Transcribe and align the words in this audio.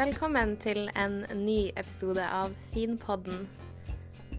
Velkommen 0.00 0.54
til 0.56 0.86
en 0.96 1.18
ny 1.36 1.74
episode 1.76 2.22
av 2.24 2.54
Finpodden. 2.72 3.42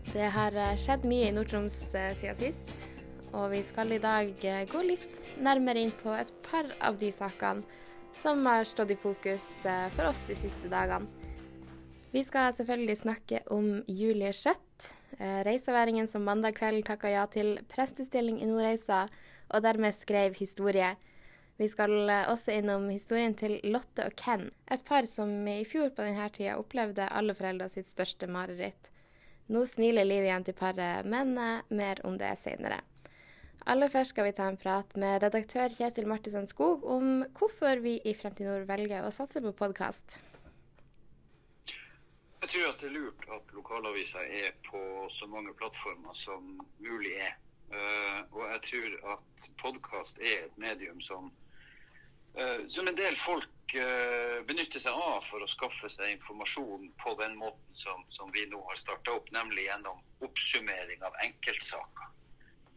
Det 0.08 0.30
har 0.34 0.56
eh, 0.58 0.72
skjedd 0.82 1.04
mye 1.06 1.28
i 1.28 1.34
Nord-Troms 1.36 1.76
eh, 2.00 2.16
siden 2.18 2.40
sist, 2.40 2.88
og 3.30 3.52
vi 3.52 3.60
skal 3.68 3.94
i 3.94 4.00
dag 4.02 4.32
eh, 4.42 4.64
gå 4.72 4.82
litt 4.82 5.36
nærmere 5.38 5.84
inn 5.86 5.94
på 6.00 6.16
et 6.18 6.32
par 6.48 6.72
av 6.82 6.98
de 6.98 7.12
sakene 7.14 7.62
som 8.24 8.42
har 8.50 8.66
stått 8.66 8.96
i 8.96 8.98
fokus 8.98 9.46
for 9.94 10.10
oss 10.10 10.24
de 10.26 10.40
siste 10.40 10.72
dagene. 10.72 11.06
Vi 12.10 12.26
skal 12.26 12.58
selvfølgelig 12.58 12.98
snakke 13.04 13.44
om 13.54 13.84
Julie 13.86 14.34
Skjøtt, 14.34 14.90
reiseværingen 15.46 16.10
som 16.10 16.26
mandag 16.26 16.58
kveld 16.58 16.88
takka 16.90 17.14
ja 17.14 17.30
til 17.30 17.60
prestestilling 17.70 18.42
i 18.42 18.50
Nordreisa, 18.50 19.06
og 19.54 19.62
dermed 19.62 19.94
skrev 19.94 20.34
historie. 20.42 20.96
Vi 21.62 21.68
skal 21.70 22.10
også 22.10 22.56
innom 22.58 22.88
historien 22.90 23.36
til 23.38 23.60
Lotte 23.70 24.08
og 24.10 24.16
Ken, 24.18 24.48
et 24.74 24.82
par 24.88 25.06
som 25.06 25.30
i 25.46 25.60
fjor 25.70 25.92
på 25.94 26.02
denne 26.02 26.26
tida 26.34 26.56
opplevde 26.58 27.06
alle 27.14 27.36
foreldre 27.38 27.68
sitt 27.70 27.92
største 27.92 28.26
mareritt. 28.26 28.90
Nå 29.54 29.68
smiler 29.70 30.08
livet 30.08 30.32
igjen 30.32 30.48
til 30.48 30.58
paret, 30.58 31.06
men 31.06 31.36
mer 31.36 32.02
om 32.08 32.18
det 32.18 32.32
seinere. 32.42 32.80
Aller 33.70 33.92
først 33.94 34.16
skal 34.16 34.26
vi 34.26 34.34
ta 34.34 34.48
en 34.50 34.58
prat 34.58 34.96
med 34.98 35.22
redaktør 35.22 35.70
Kjetil 35.78 36.10
Martinsson 36.10 36.50
Skog 36.50 36.82
om 36.96 37.22
hvorfor 37.38 37.84
vi 37.84 38.00
i 38.10 38.16
Fremtid 38.18 38.50
velger 38.66 39.06
å 39.06 39.14
satse 39.14 39.44
på 39.46 39.54
podkast. 39.62 40.18
Jeg 42.42 42.50
tror 42.56 42.72
at 42.72 42.82
det 42.82 42.90
er 42.90 42.96
lurt 42.98 43.30
at 43.38 43.54
lokalaviser 43.54 44.34
er 44.42 44.58
på 44.66 44.82
så 45.14 45.30
mange 45.30 45.54
plattformer 45.62 46.18
som 46.18 46.56
mulig 46.82 47.14
er. 47.22 47.38
Uh, 47.72 48.26
og 48.34 48.42
jeg 48.50 48.64
tror 48.66 48.96
at 49.14 49.46
podkast 49.62 50.18
er 50.20 50.48
et 50.48 50.58
medium 50.60 50.98
som, 51.00 51.30
som 52.72 52.88
en 52.88 52.96
del 52.96 53.18
folk 53.20 53.76
uh, 53.76 54.40
benytter 54.48 54.80
seg 54.80 54.96
av 54.96 55.26
for 55.28 55.44
å 55.44 55.50
skaffe 55.52 55.90
seg 55.92 56.14
informasjon 56.14 56.88
på 57.02 57.16
den 57.20 57.36
måten 57.40 57.76
som, 57.76 58.06
som 58.10 58.32
vi 58.36 58.46
nå 58.52 58.62
har 58.70 58.80
starta 58.80 59.18
opp, 59.18 59.28
nemlig 59.36 59.68
gjennom 59.68 60.00
oppsummering 60.24 61.04
av 61.08 61.18
enkeltsaker. 61.26 62.12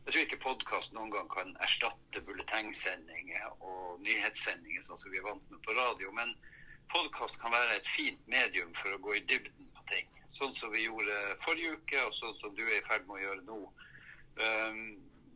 Jeg 0.05 0.13
tror 0.13 0.25
ikke 0.27 0.43
podkast 0.43 0.93
noen 0.93 1.13
gang 1.15 1.29
kan 1.33 1.55
erstatte 1.65 2.21
bulletengsendinger 2.27 3.55
og 3.65 4.03
nyhetssendinger, 4.05 4.83
sånn 4.85 5.01
som 5.01 5.15
vi 5.15 5.23
er 5.23 5.25
vant 5.25 5.47
med 5.49 5.63
på 5.65 5.77
radio. 5.79 6.11
Men 6.13 6.35
podkast 6.93 7.41
kan 7.41 7.55
være 7.55 7.79
et 7.79 7.89
fint 7.89 8.21
medium 8.29 8.75
for 8.77 8.93
å 8.93 9.01
gå 9.07 9.15
i 9.17 9.25
dybden 9.31 9.71
på 9.73 9.87
ting. 9.89 10.11
Sånn 10.35 10.53
som 10.53 10.75
vi 10.75 10.85
gjorde 10.85 11.17
forrige 11.47 11.79
uke, 11.79 12.05
og 12.05 12.13
sånn 12.19 12.37
som 12.37 12.53
du 12.59 12.67
er 12.67 12.77
i 12.83 12.85
ferd 12.91 13.09
med 13.09 13.17
å 13.17 13.23
gjøre 13.23 13.47
nå. 13.49 13.59
Um, 14.45 14.83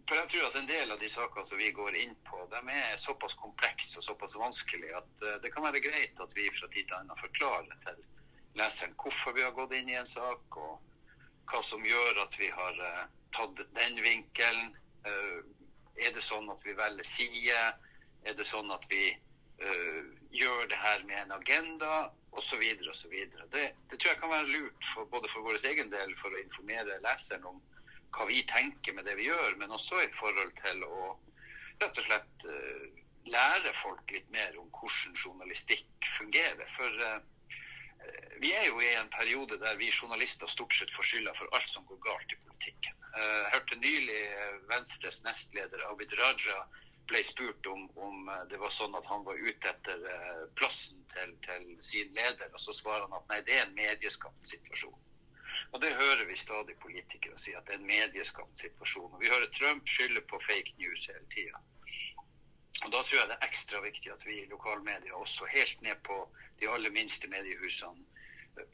for 0.09 0.17
jeg 0.17 0.31
tror 0.33 0.47
at 0.49 0.57
en 0.57 0.69
del 0.69 0.93
av 0.93 1.01
de 1.03 1.09
sakene 1.13 1.47
som 1.47 1.61
vi 1.61 1.69
går 1.77 1.97
inn 2.01 2.15
på, 2.25 2.41
de 2.53 2.61
er 2.73 3.01
såpass 3.01 3.35
komplekse 3.37 4.01
og 4.01 4.07
såpass 4.07 4.37
vanskelige 4.41 4.97
at 4.97 5.25
uh, 5.25 5.35
det 5.43 5.53
kan 5.53 5.67
være 5.67 5.83
greit 5.85 6.23
at 6.25 6.33
vi 6.37 6.49
fra 6.57 6.71
tid 6.73 6.89
til 6.89 6.97
annen 6.97 7.21
forklarer 7.21 7.83
til 7.85 8.01
leseren 8.59 8.97
hvorfor 8.99 9.37
vi 9.37 9.45
har 9.45 9.55
gått 9.57 9.75
inn 9.77 9.91
i 9.93 9.99
en 10.01 10.09
sak, 10.09 10.57
og 10.57 10.81
hva 11.53 11.63
som 11.65 11.85
gjør 11.85 12.23
at 12.25 12.39
vi 12.41 12.49
har 12.55 12.81
uh, 12.81 13.05
tatt 13.37 13.61
den 13.77 14.01
vinkelen? 14.03 14.75
Eh, 15.07 15.39
er 16.07 16.13
det 16.15 16.23
sånn 16.23 16.49
at 16.53 16.63
vi 16.67 16.75
velger 16.79 17.07
side? 17.07 17.59
Er 18.27 18.37
det 18.39 18.47
sånn 18.49 18.71
at 18.75 18.85
vi 18.91 19.11
uh, 19.63 20.05
gjør 20.35 20.69
det 20.71 20.79
her 20.79 21.05
med 21.09 21.21
en 21.25 21.37
agenda? 21.39 22.09
Osv. 22.39 22.61
osv. 22.93 23.15
Det, 23.51 23.63
det 23.91 23.97
tror 23.97 24.11
jeg 24.13 24.19
kan 24.21 24.31
være 24.31 24.51
lurt 24.53 24.89
for, 24.93 25.09
både 25.11 25.31
for 25.33 25.47
vår 25.49 25.57
egen 25.71 25.89
del 25.91 26.13
for 26.21 26.31
å 26.31 26.43
informere 26.43 26.99
leseren 27.03 27.47
om 27.49 27.57
hva 28.17 28.29
vi 28.29 28.43
tenker 28.51 28.97
med 28.97 29.09
det 29.09 29.17
vi 29.19 29.29
gjør, 29.29 29.57
men 29.61 29.75
også 29.75 30.01
i 30.03 30.13
forhold 30.17 30.55
til 30.63 30.85
å 30.87 31.15
rett 31.83 31.99
og 32.01 32.07
slett 32.07 32.47
uh, 32.51 33.03
lære 33.31 33.75
folk 33.83 34.15
litt 34.15 34.31
mer 34.35 34.57
om 34.59 34.71
hvordan 34.75 35.15
journalistikk 35.15 36.09
fungerer. 36.17 36.65
For 36.75 37.05
uh, 37.05 37.19
vi 38.43 38.53
er 38.55 38.69
jo 38.69 38.81
i 38.81 38.95
en 38.95 39.11
periode 39.11 39.59
der 39.61 39.77
vi 39.81 39.91
journalister 39.91 40.51
stort 40.51 40.75
sett 40.75 40.93
får 40.95 41.07
skylda 41.11 41.35
for 41.39 41.55
alt 41.57 41.71
som 41.71 41.87
går 41.87 42.01
galt 42.05 42.35
i 42.35 42.41
politikken. 42.45 42.99
Eh, 43.19 43.47
hørte 43.55 43.79
nylig 43.81 44.21
eh, 44.27 44.59
Venstres 44.71 45.23
nestleder 45.25 45.83
Abid 45.89 46.13
Raja 46.21 46.59
ble 47.11 47.23
spurt 47.25 47.67
om, 47.67 47.87
om, 47.97 48.29
eh, 48.29 48.45
det 48.53 48.61
var 48.63 48.73
sånn 48.75 48.95
at 48.99 49.09
han 49.11 49.25
var 49.27 49.41
ute 49.41 49.73
etter 49.73 50.05
plassen 50.61 51.03
til, 51.15 51.35
til, 51.47 51.67
sin 51.83 52.13
leder, 52.15 52.53
og 52.53 52.63
så 52.63 52.77
svarer 52.77 53.07
han 53.09 53.19
at 53.19 53.31
nei, 53.33 53.41
det 53.49 53.57
er 53.57 53.67
en 53.67 53.77
medieskapt 53.79 54.53
situasjon. 54.53 54.99
Og 55.73 55.81
Det 55.81 55.95
hører 55.95 56.25
vi 56.25 56.37
stadig 56.37 56.77
politikere 56.83 57.39
si, 57.39 57.53
at 57.53 57.67
det 57.67 57.75
er 57.75 57.81
en 57.83 57.91
medieskapt 57.91 58.59
situasjon. 58.59 59.13
Og 59.13 59.21
Vi 59.21 59.33
hører 59.33 59.51
Trump 59.59 59.89
skylde 59.89 60.21
på 60.21 60.41
fake 60.47 60.75
news 60.79 61.07
hele 61.07 61.27
tida. 61.35 61.61
Og 62.85 62.93
Da 62.93 63.03
tror 63.03 63.19
jeg 63.19 63.29
det 63.29 63.37
er 63.39 63.49
ekstra 63.49 63.81
viktig 63.81 64.13
at 64.13 64.27
vi 64.27 64.41
i 64.43 64.51
lokalmedia, 64.51 65.15
også 65.15 65.47
helt 65.51 65.83
ned 65.83 65.97
på 66.05 66.19
de 66.61 66.71
aller 66.71 66.91
minste 66.91 67.29
mediehusene, 67.29 68.05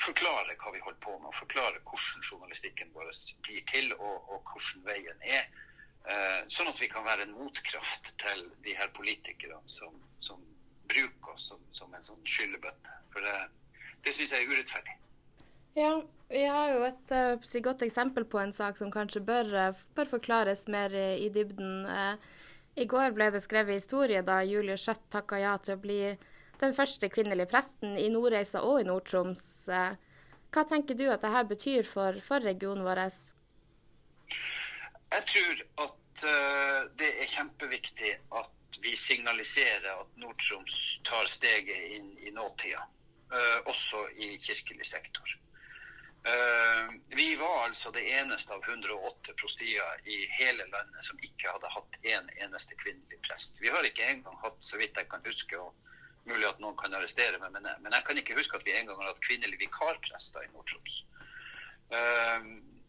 forklare 0.01 0.57
hva 0.61 0.73
vi 0.73 0.81
holder 0.85 1.01
på 1.01 1.19
med, 1.19 1.29
og 1.29 1.37
forklare 1.37 1.81
hvordan 1.85 2.27
journalistikken 2.31 2.93
vår 2.95 3.11
blir 3.47 3.65
til, 3.69 3.93
og, 3.95 4.31
og 4.33 4.53
hvordan 4.53 4.85
veien 4.89 5.25
er. 5.39 5.49
Uh, 6.05 6.41
sånn 6.53 6.69
at 6.69 6.81
vi 6.81 6.89
kan 6.93 7.05
være 7.07 7.25
en 7.25 7.37
motkraft 7.37 8.13
til 8.21 8.45
de 8.65 8.75
her 8.77 8.91
politikerne 8.97 9.73
som, 9.73 9.97
som 10.21 10.43
bruker 10.89 11.33
oss 11.33 11.49
som, 11.49 11.63
som, 11.73 11.95
en 11.97 12.05
sånn 12.05 12.21
skyllebøtte. 12.29 12.97
For 13.13 13.25
det, 13.25 13.37
det 14.05 14.13
syns 14.13 14.35
jeg 14.35 14.45
er 14.45 14.53
urettferdig. 14.53 14.99
Ja, 15.75 16.03
vi 16.29 16.45
har 16.47 16.71
jo 16.71 16.85
et 16.87 17.15
uh, 17.15 17.61
godt 17.67 17.83
eksempel 17.83 18.25
på 18.31 18.39
en 18.39 18.53
sak 18.55 18.79
som 18.79 18.93
kanskje 18.95 19.25
bør, 19.27 19.51
uh, 19.55 19.83
bør 19.97 20.13
forklares 20.17 20.69
mer 20.71 20.95
i 20.95 21.29
dybden. 21.35 21.85
I 22.75 22.87
går 22.91 23.15
ble 23.15 23.31
det 23.35 23.43
skrevet 23.45 23.79
historie 23.79 24.23
da 24.27 24.41
Julie 24.47 24.79
Skjøtt 24.79 25.05
takka 25.15 25.39
ja 25.39 25.57
til 25.63 25.77
å 25.77 25.83
bli 25.83 25.99
den 26.61 26.75
første 26.75 27.11
kvinnelige 27.11 27.51
presten 27.51 27.99
i 27.99 28.09
Nordreisa 28.11 28.63
og 28.67 28.81
i 28.83 28.89
Nord-Troms. 28.89 29.45
Hva 30.55 30.63
tenker 30.71 30.95
du 30.99 31.09
at 31.11 31.23
dette 31.23 31.45
betyr 31.51 31.87
for, 31.87 32.19
for 32.23 32.43
regionen 32.47 32.87
vår? 32.87 33.03
Jeg 35.15 35.27
tror 35.31 35.63
at 35.87 36.25
uh, 36.27 36.81
det 36.99 37.11
er 37.23 37.31
kjempeviktig 37.31 38.13
at 38.39 38.79
vi 38.83 38.95
signaliserer 38.99 39.91
at 39.93 40.19
Nord-Troms 40.23 40.79
tar 41.07 41.27
steget 41.31 41.99
inn 41.99 42.13
i 42.23 42.33
nåtida, 42.35 42.83
uh, 43.35 43.59
også 43.71 44.07
i 44.15 44.35
kirkelig 44.43 44.87
sektor. 44.91 45.35
Uh, 46.25 46.95
vi 47.13 47.35
var 47.37 47.67
altså 47.67 47.91
det 47.93 48.07
eneste 48.17 48.55
av 48.55 48.63
108 48.65 49.35
prostier 49.37 50.07
i 50.09 50.23
hele 50.39 50.65
landet 50.73 51.05
som 51.05 51.19
ikke 51.21 51.51
hadde 51.53 51.73
hatt 51.75 51.99
en 52.15 52.31
eneste 52.47 52.77
kvinnelig 52.81 53.19
prest. 53.27 53.61
Vi 53.61 53.69
har 53.69 53.85
ikke 53.85 54.07
engang 54.09 54.39
hatt, 54.41 54.57
så 54.65 54.81
vidt 54.81 54.97
jeg 54.97 55.11
kan 55.11 55.25
huske, 55.27 55.61
og 55.61 55.75
Mulig 56.25 56.47
at 56.49 56.61
noen 56.63 56.77
kan 56.81 56.95
arrestere 56.97 57.37
meg, 57.41 57.53
men, 57.53 57.67
men, 57.85 57.93
jeg 57.93 58.05
kan 58.07 58.17
ikke 58.17 58.37
huske 58.39 58.57
at 58.57 58.63
vi 58.65 58.73
engang 58.73 58.97
har 58.97 59.11
hatt 59.11 59.25
kvinnelige 59.27 59.61
vikarprester 59.67 60.41
i 60.41 60.49
Nord-Troms. 60.55 60.95
Uh, 61.93 62.47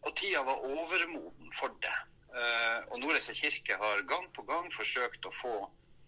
og 0.08 0.14
tida 0.16 0.40
var 0.46 0.64
overmoden 0.64 1.50
for 1.58 1.74
det. 1.84 1.92
Uh, 2.32 2.80
og 2.88 3.02
Nordreisa 3.02 3.36
kirke 3.36 3.76
har 3.76 4.00
gang 4.08 4.24
på 4.32 4.44
gang 4.48 4.70
forsøkt 4.72 5.28
å 5.28 5.34
få 5.36 5.52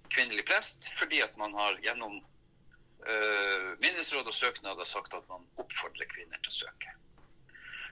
kvinnelig 0.08 0.46
prest, 0.48 0.88
fordi 0.96 1.20
at 1.20 1.36
man 1.40 1.56
har 1.56 1.80
gjennom 1.84 2.22
minnesråd 3.78 4.26
og 4.26 4.34
søknader 4.34 4.88
sagt 4.88 5.12
at 5.14 5.28
man 5.30 5.44
oppfordrer 5.62 6.08
kvinner 6.10 6.40
til 6.42 6.50
å 6.50 6.56
søke. 6.56 6.96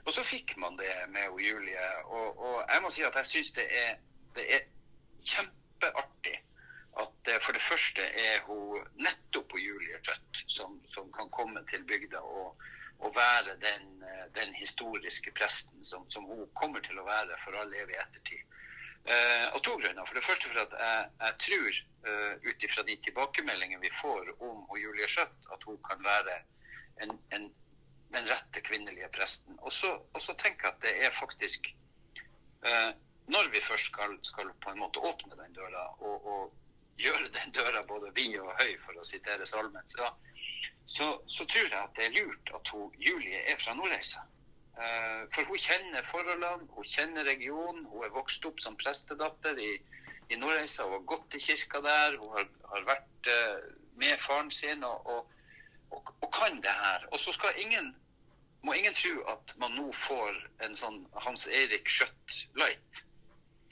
Og 0.07 0.15
så 0.15 0.23
fikk 0.23 0.55
man 0.63 0.79
det 0.79 0.93
med 1.11 1.35
Julie. 1.43 1.87
Og, 2.05 2.39
og 2.39 2.59
jeg 2.71 2.83
må 2.83 2.91
si 2.95 3.03
at 3.07 3.17
jeg 3.19 3.31
syns 3.33 3.53
det, 3.59 3.67
det 4.37 4.45
er 4.55 4.69
kjempeartig 5.27 6.37
at 7.03 7.31
for 7.45 7.53
det 7.53 7.63
første 7.63 8.03
er 8.03 8.41
hun 8.47 8.85
nettopp 9.03 9.51
på 9.53 9.61
Julie 9.61 9.99
Tøtt 10.07 10.43
som, 10.49 10.79
som, 10.89 11.11
kan 11.13 11.29
komme 11.35 11.61
til 11.71 11.85
bygda 11.85 12.23
og, 12.23 12.63
og 13.05 13.17
være 13.17 13.57
den, 13.61 14.05
den, 14.39 14.55
historiske 14.55 15.33
presten 15.37 15.85
som, 15.85 16.07
som, 16.11 16.25
hun 16.25 16.47
kommer 16.61 16.81
til 16.87 16.99
å 16.99 17.05
være 17.05 17.37
for 17.45 17.59
all 17.61 17.75
evig 17.75 17.99
ettertid. 18.01 18.57
Uh, 19.07 19.53
av 19.55 19.61
to 19.63 19.77
grunner. 19.79 20.03
For 20.09 20.19
det 20.19 20.25
første 20.27 20.49
for 20.51 20.63
at 20.65 20.73
jeg, 20.81 21.03
jeg 21.21 21.37
tror, 21.45 21.77
uh, 22.09 22.33
ut 22.49 22.65
ifra 22.69 22.83
de 22.89 22.97
tilbakemeldingene 23.05 23.85
vi 23.85 23.93
får 24.01 24.33
om 24.41 24.65
og 24.65 24.81
Julie 24.81 25.07
Skjøtt, 25.11 25.37
at 25.55 25.69
hun 25.69 25.79
kan 25.87 26.03
være 26.03 26.41
en, 27.05 27.13
en, 27.37 27.47
den 28.15 28.29
rette 28.31 28.61
kvinnelige 28.61 29.09
presten. 29.15 29.59
Og 29.59 29.73
så, 29.73 29.97
tenker 30.39 30.69
jeg 30.69 30.75
at 30.75 30.85
det 30.85 30.95
er 31.07 31.11
faktisk 31.15 31.75
eh, 32.65 32.93
Når 33.27 33.49
vi 33.51 33.61
først 33.65 33.91
skal, 33.91 34.19
skal, 34.23 34.53
på 34.63 34.71
en 34.71 34.79
måte 34.79 35.03
åpne 35.03 35.35
den 35.35 35.55
døra 35.55 35.89
og, 35.99 36.27
og 36.27 36.53
gjøre 37.03 37.33
den 37.35 37.51
døra 37.53 37.83
både 37.89 38.13
vid 38.15 38.39
og 38.39 38.53
høy, 38.61 38.77
for 38.85 38.95
å 38.95 39.05
sitere 39.05 39.47
salmen, 39.51 39.83
så, 39.91 40.13
så, 40.87 41.09
så, 41.27 41.45
tror 41.45 41.67
jeg 41.67 41.81
at 41.81 41.99
det 41.99 42.07
er 42.07 42.15
lurt 42.15 42.53
at 42.55 42.71
hun, 42.71 42.95
Julie 43.03 43.43
er 43.51 43.59
fra 43.59 43.75
Nordreisa. 43.75 44.23
Eh, 44.77 45.23
for 45.35 45.49
hun 45.51 45.61
kjenner 45.61 46.07
forholdene, 46.07 46.71
hun 46.77 46.89
kjenner 46.89 47.27
regionen. 47.27 47.85
Hun 47.91 48.07
er 48.07 48.15
vokst 48.15 48.45
opp 48.49 48.63
som 48.63 48.79
prestedatter 48.79 49.59
i, 49.59 49.73
i 50.31 50.39
Nordreisa. 50.39 50.87
Hun 50.87 51.01
har 51.01 51.07
gått 51.17 51.37
i 51.37 51.43
kirka 51.43 51.83
der. 51.85 52.19
Hun 52.21 52.35
har, 52.37 52.49
har 52.73 52.89
vært 52.95 53.33
eh, 53.33 53.71
med 54.01 54.21
faren 54.23 54.53
sin 54.53 54.85
og, 54.87 55.09
og, 55.11 55.33
og, 55.91 56.13
og, 56.21 56.29
kan 56.35 56.61
det 56.63 56.75
her. 56.83 57.07
Og 57.13 57.21
så 57.21 57.33
skal 57.33 57.59
ingen 57.61 57.95
må 58.67 58.75
ingen 58.75 58.95
tro 58.99 59.13
at 59.31 59.55
man 59.63 59.77
nå 59.79 59.91
får 59.95 60.39
en 60.67 60.75
sånn 60.79 61.03
Hans 61.23 61.47
Eirik 61.47 61.89
Skjøtt 61.93 62.39
light. 62.59 63.03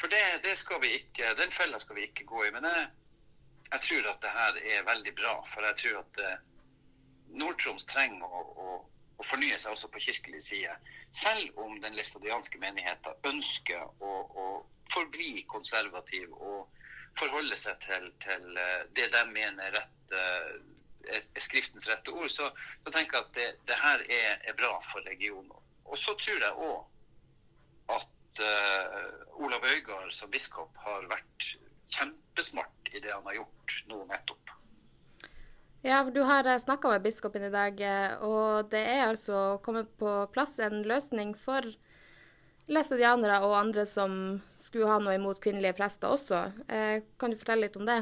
For 0.00 0.11
det, 0.12 0.22
det 0.44 0.55
skal 0.61 0.82
vi 0.84 0.93
ikke, 1.00 1.32
den 1.38 1.55
fella 1.55 1.81
skal 1.82 1.99
vi 1.99 2.06
ikke 2.08 2.26
gå 2.31 2.44
i. 2.46 2.50
Men 2.55 2.66
jeg, 2.69 2.84
jeg 3.72 3.87
tror 3.88 4.11
at 4.12 4.20
det 4.22 4.34
her 4.37 4.58
er 4.76 4.87
veldig 4.87 5.14
bra. 5.19 5.38
For 5.50 5.66
jeg 5.66 5.81
tror 5.82 6.02
at 6.02 6.20
det, 6.20 6.34
Nord-Troms 7.34 7.87
trenger 7.90 8.26
å, 8.26 8.43
å, 8.44 8.76
å, 9.19 9.26
fornye 9.26 9.58
seg 9.58 9.75
også 9.75 9.90
på 9.90 10.02
kirkelig 10.06 10.44
side. 10.46 10.76
Selv 11.17 11.58
om 11.64 11.81
den 11.82 11.96
læstadianske 11.99 12.60
menigheten 12.62 13.31
ønsker 13.32 13.82
å, 13.99 14.14
å, 14.44 14.46
forbli 14.93 15.43
konservativ 15.50 16.31
og 16.37 16.69
forholde 17.19 17.56
seg 17.56 17.78
til, 17.82 18.10
til 18.22 18.44
det 18.94 19.06
de 19.14 19.22
mener 19.32 19.72
rett, 19.75 20.14
er 21.10 21.42
Skriftens 21.42 21.88
rette 21.90 22.12
ord, 22.12 22.30
så, 22.32 22.50
så 22.84 22.94
tenker 22.94 23.18
jeg 23.18 23.26
at 23.26 23.34
det, 23.38 23.48
det 23.68 23.78
her 23.80 24.04
er, 24.08 24.38
er, 24.44 24.56
bra 24.58 24.72
for 24.90 25.04
regionen. 25.08 25.52
Og 25.84 25.98
så 26.00 26.16
tror 26.20 26.40
jeg 26.40 26.68
òg 26.68 27.92
at 27.94 28.40
uh, 28.40 29.42
Olav 29.44 29.66
Øygard 29.68 30.12
som 30.16 30.32
biskop 30.32 30.72
har 30.86 31.04
vært 31.10 31.48
kjempesmart 31.92 32.94
i 32.94 33.02
det 33.02 33.12
han 33.12 33.26
har 33.28 33.42
gjort 33.42 33.78
nå 33.90 34.00
nettopp. 34.08 34.44
Ja, 35.84 36.00
for 36.00 36.14
Du 36.16 36.22
har 36.24 36.46
eh, 36.48 36.58
snakka 36.58 36.88
med 36.88 37.02
biskopen 37.04 37.44
i 37.44 37.52
dag, 37.52 37.80
eh, 37.80 38.14
og 38.24 38.70
det 38.72 38.80
er 38.88 39.02
altså 39.10 39.58
kommet 39.64 39.90
på 40.00 40.12
plass 40.32 40.56
en 40.64 40.80
løsning 40.88 41.34
for 41.36 41.66
læstadianere 42.72 43.42
og 43.44 43.58
andre 43.58 43.84
som 43.84 44.14
skulle 44.56 44.88
ha 44.88 44.96
noe 45.02 45.18
imot 45.18 45.42
kvinnelige 45.44 45.76
prester 45.76 46.14
også. 46.16 46.40
Eh, 46.72 47.02
kan 47.20 47.34
du 47.34 47.36
fortelle 47.36 47.66
litt 47.66 47.76
om 47.76 47.84
det? 47.84 48.00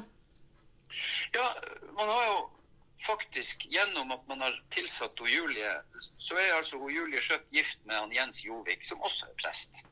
Ja, 1.34 1.48
man 1.98 2.12
har 2.12 2.28
jo 2.28 2.36
faktisk 3.02 3.66
gjennom 3.70 4.12
at 4.14 4.24
man 4.30 4.44
har 4.44 4.56
tilsatt 4.74 5.18
hun 5.18 5.30
Julie, 5.30 5.74
så 6.18 6.38
er 6.40 6.56
altså 6.56 6.80
hun 6.80 6.94
Julie 6.94 7.22
Skjøtt 7.22 7.48
gift 7.54 7.78
med 7.84 7.98
han 7.98 8.14
Jens 8.14 8.42
Jovik, 8.44 8.84
som 8.86 9.02
også 9.02 9.28
er 9.30 9.38
prest. 9.42 9.84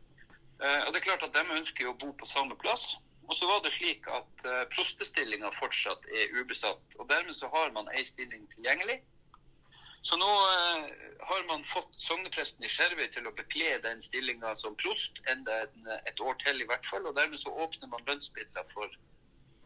Og 0.60 0.90
det 0.92 1.00
er 1.00 1.06
klart 1.06 1.22
at 1.24 1.32
De 1.32 1.44
ønsker 1.56 1.86
jo 1.86 1.94
å 1.94 2.00
bo 2.00 2.10
på 2.20 2.28
samme 2.28 2.56
plass. 2.60 2.92
Og 3.30 3.36
så 3.36 3.46
var 3.46 3.60
det 3.62 3.70
slik 3.72 4.06
at 4.10 4.44
uh, 4.44 4.64
prostestillinga 4.74 5.52
fortsatt 5.54 6.06
er 6.18 6.32
ubesatt. 6.34 6.96
og 6.98 7.06
Dermed 7.10 7.36
så 7.38 7.48
har 7.52 7.70
man 7.76 7.90
ei 7.94 8.02
stilling 8.04 8.42
tilgjengelig. 8.54 8.96
Så 10.02 10.18
nå 10.18 10.26
uh, 10.26 10.88
har 11.28 11.44
man 11.46 11.62
fått 11.70 11.94
sognepresten 12.02 12.66
i 12.66 12.70
Skjervøy 12.74 13.06
til 13.14 13.28
å 13.30 13.34
bekle 13.38 13.76
den 13.84 14.02
stillinga 14.02 14.56
som 14.58 14.74
prost 14.82 15.22
enda 15.30 15.60
et, 15.62 16.18
år 16.26 16.40
til 16.42 16.58
i 16.58 16.66
hvert 16.66 16.90
fall. 16.90 17.06
og 17.06 17.14
Dermed 17.20 17.38
så 17.38 17.54
åpner 17.54 17.92
man 17.92 18.02
lønnsmidler 18.08 18.66
for 18.74 18.98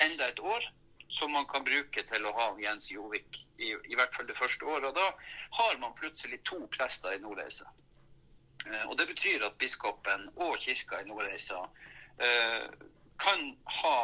enda 0.05 0.29
et 0.29 0.45
år 0.45 0.69
som 1.09 1.33
man 1.33 1.47
kan 1.47 1.65
bruke 1.65 2.03
til 2.09 2.27
å 2.27 2.33
ha 2.37 2.47
Jens 2.61 2.91
Jovik 2.93 3.41
i, 3.59 3.75
i 3.75 3.97
hvert 3.99 4.15
fall 4.15 4.27
det 4.29 4.39
første 4.39 4.67
året. 4.67 4.89
Og 4.91 4.95
da 4.97 5.11
har 5.61 5.79
man 5.83 5.97
plutselig 5.99 6.41
to 6.49 6.61
prester 6.75 7.15
i 7.15 7.23
Nordreisa. 7.23 7.69
Uh, 8.65 8.85
og 8.89 8.97
Det 8.99 9.07
betyr 9.13 9.45
at 9.47 9.59
biskopen 9.61 10.29
og 10.37 10.57
kirka 10.63 11.03
i 11.03 11.09
Nordreisa 11.09 11.67
kan 13.19 13.57
ha 13.65 13.99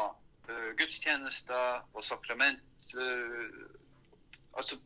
eh, 0.49 0.71
gudstjenester 0.79 1.83
og 1.95 2.05
sakrament 2.05 2.95
eh, 2.99 3.61
altså 4.59 4.79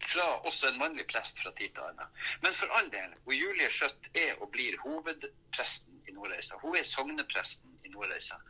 fra 0.00 0.26
også 0.48 0.70
en 0.70 0.78
mannlig 0.80 1.04
prest 1.12 1.38
fra 1.42 1.52
tid 1.58 1.74
til 1.76 1.84
annen. 1.84 2.08
Men 2.42 2.56
for 2.56 2.72
all 2.76 2.88
del, 2.92 3.12
og 3.26 3.34
Julie 3.36 3.68
Skjøtt 3.70 4.08
er 4.16 4.40
og 4.40 4.50
blir 4.54 4.78
hovedpresten 4.80 6.00
i 6.08 6.14
Nordreisa. 6.16 6.56
Hun 6.62 6.76
er 6.76 6.88
sognepresten 6.88 7.76
i 7.84 7.92
Nordreisa. 7.92 8.40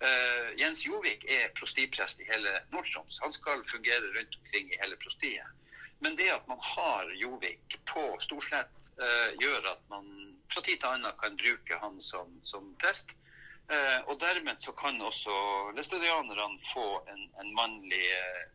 Uh, 0.00 0.56
Jens 0.56 0.86
Jovik 0.86 1.24
er 1.28 1.50
prostiprest 1.58 2.20
i 2.20 2.28
hele 2.30 2.54
Nord-Troms. 2.72 3.18
Han 3.20 3.32
skal 3.36 3.64
fungere 3.68 4.12
rundt 4.16 4.38
omkring 4.40 4.72
i 4.72 4.78
hele 4.80 4.96
prostiet. 4.96 5.46
Men 6.00 6.16
det 6.16 6.30
at 6.32 6.46
man 6.48 6.60
har 6.62 7.12
Jovik 7.20 7.76
på 7.84 8.04
Storslett, 8.24 8.72
uh, 8.96 9.28
gjør 9.42 9.72
at 9.74 9.82
man 9.92 10.08
fra 10.52 10.64
tid 10.64 10.80
til 10.80 10.88
annen 10.88 11.20
kan 11.20 11.36
bruke 11.36 11.82
han 11.84 12.00
som, 12.00 12.32
som 12.48 12.72
prest. 12.80 13.12
Uh, 13.68 14.00
og 14.08 14.16
dermed 14.24 14.64
så 14.64 14.72
kan 14.72 15.00
også 15.04 15.36
læstadianerne 15.76 16.58
få 16.72 16.88
en, 17.12 17.22
en 17.42 17.54
mannlig, 17.54 18.06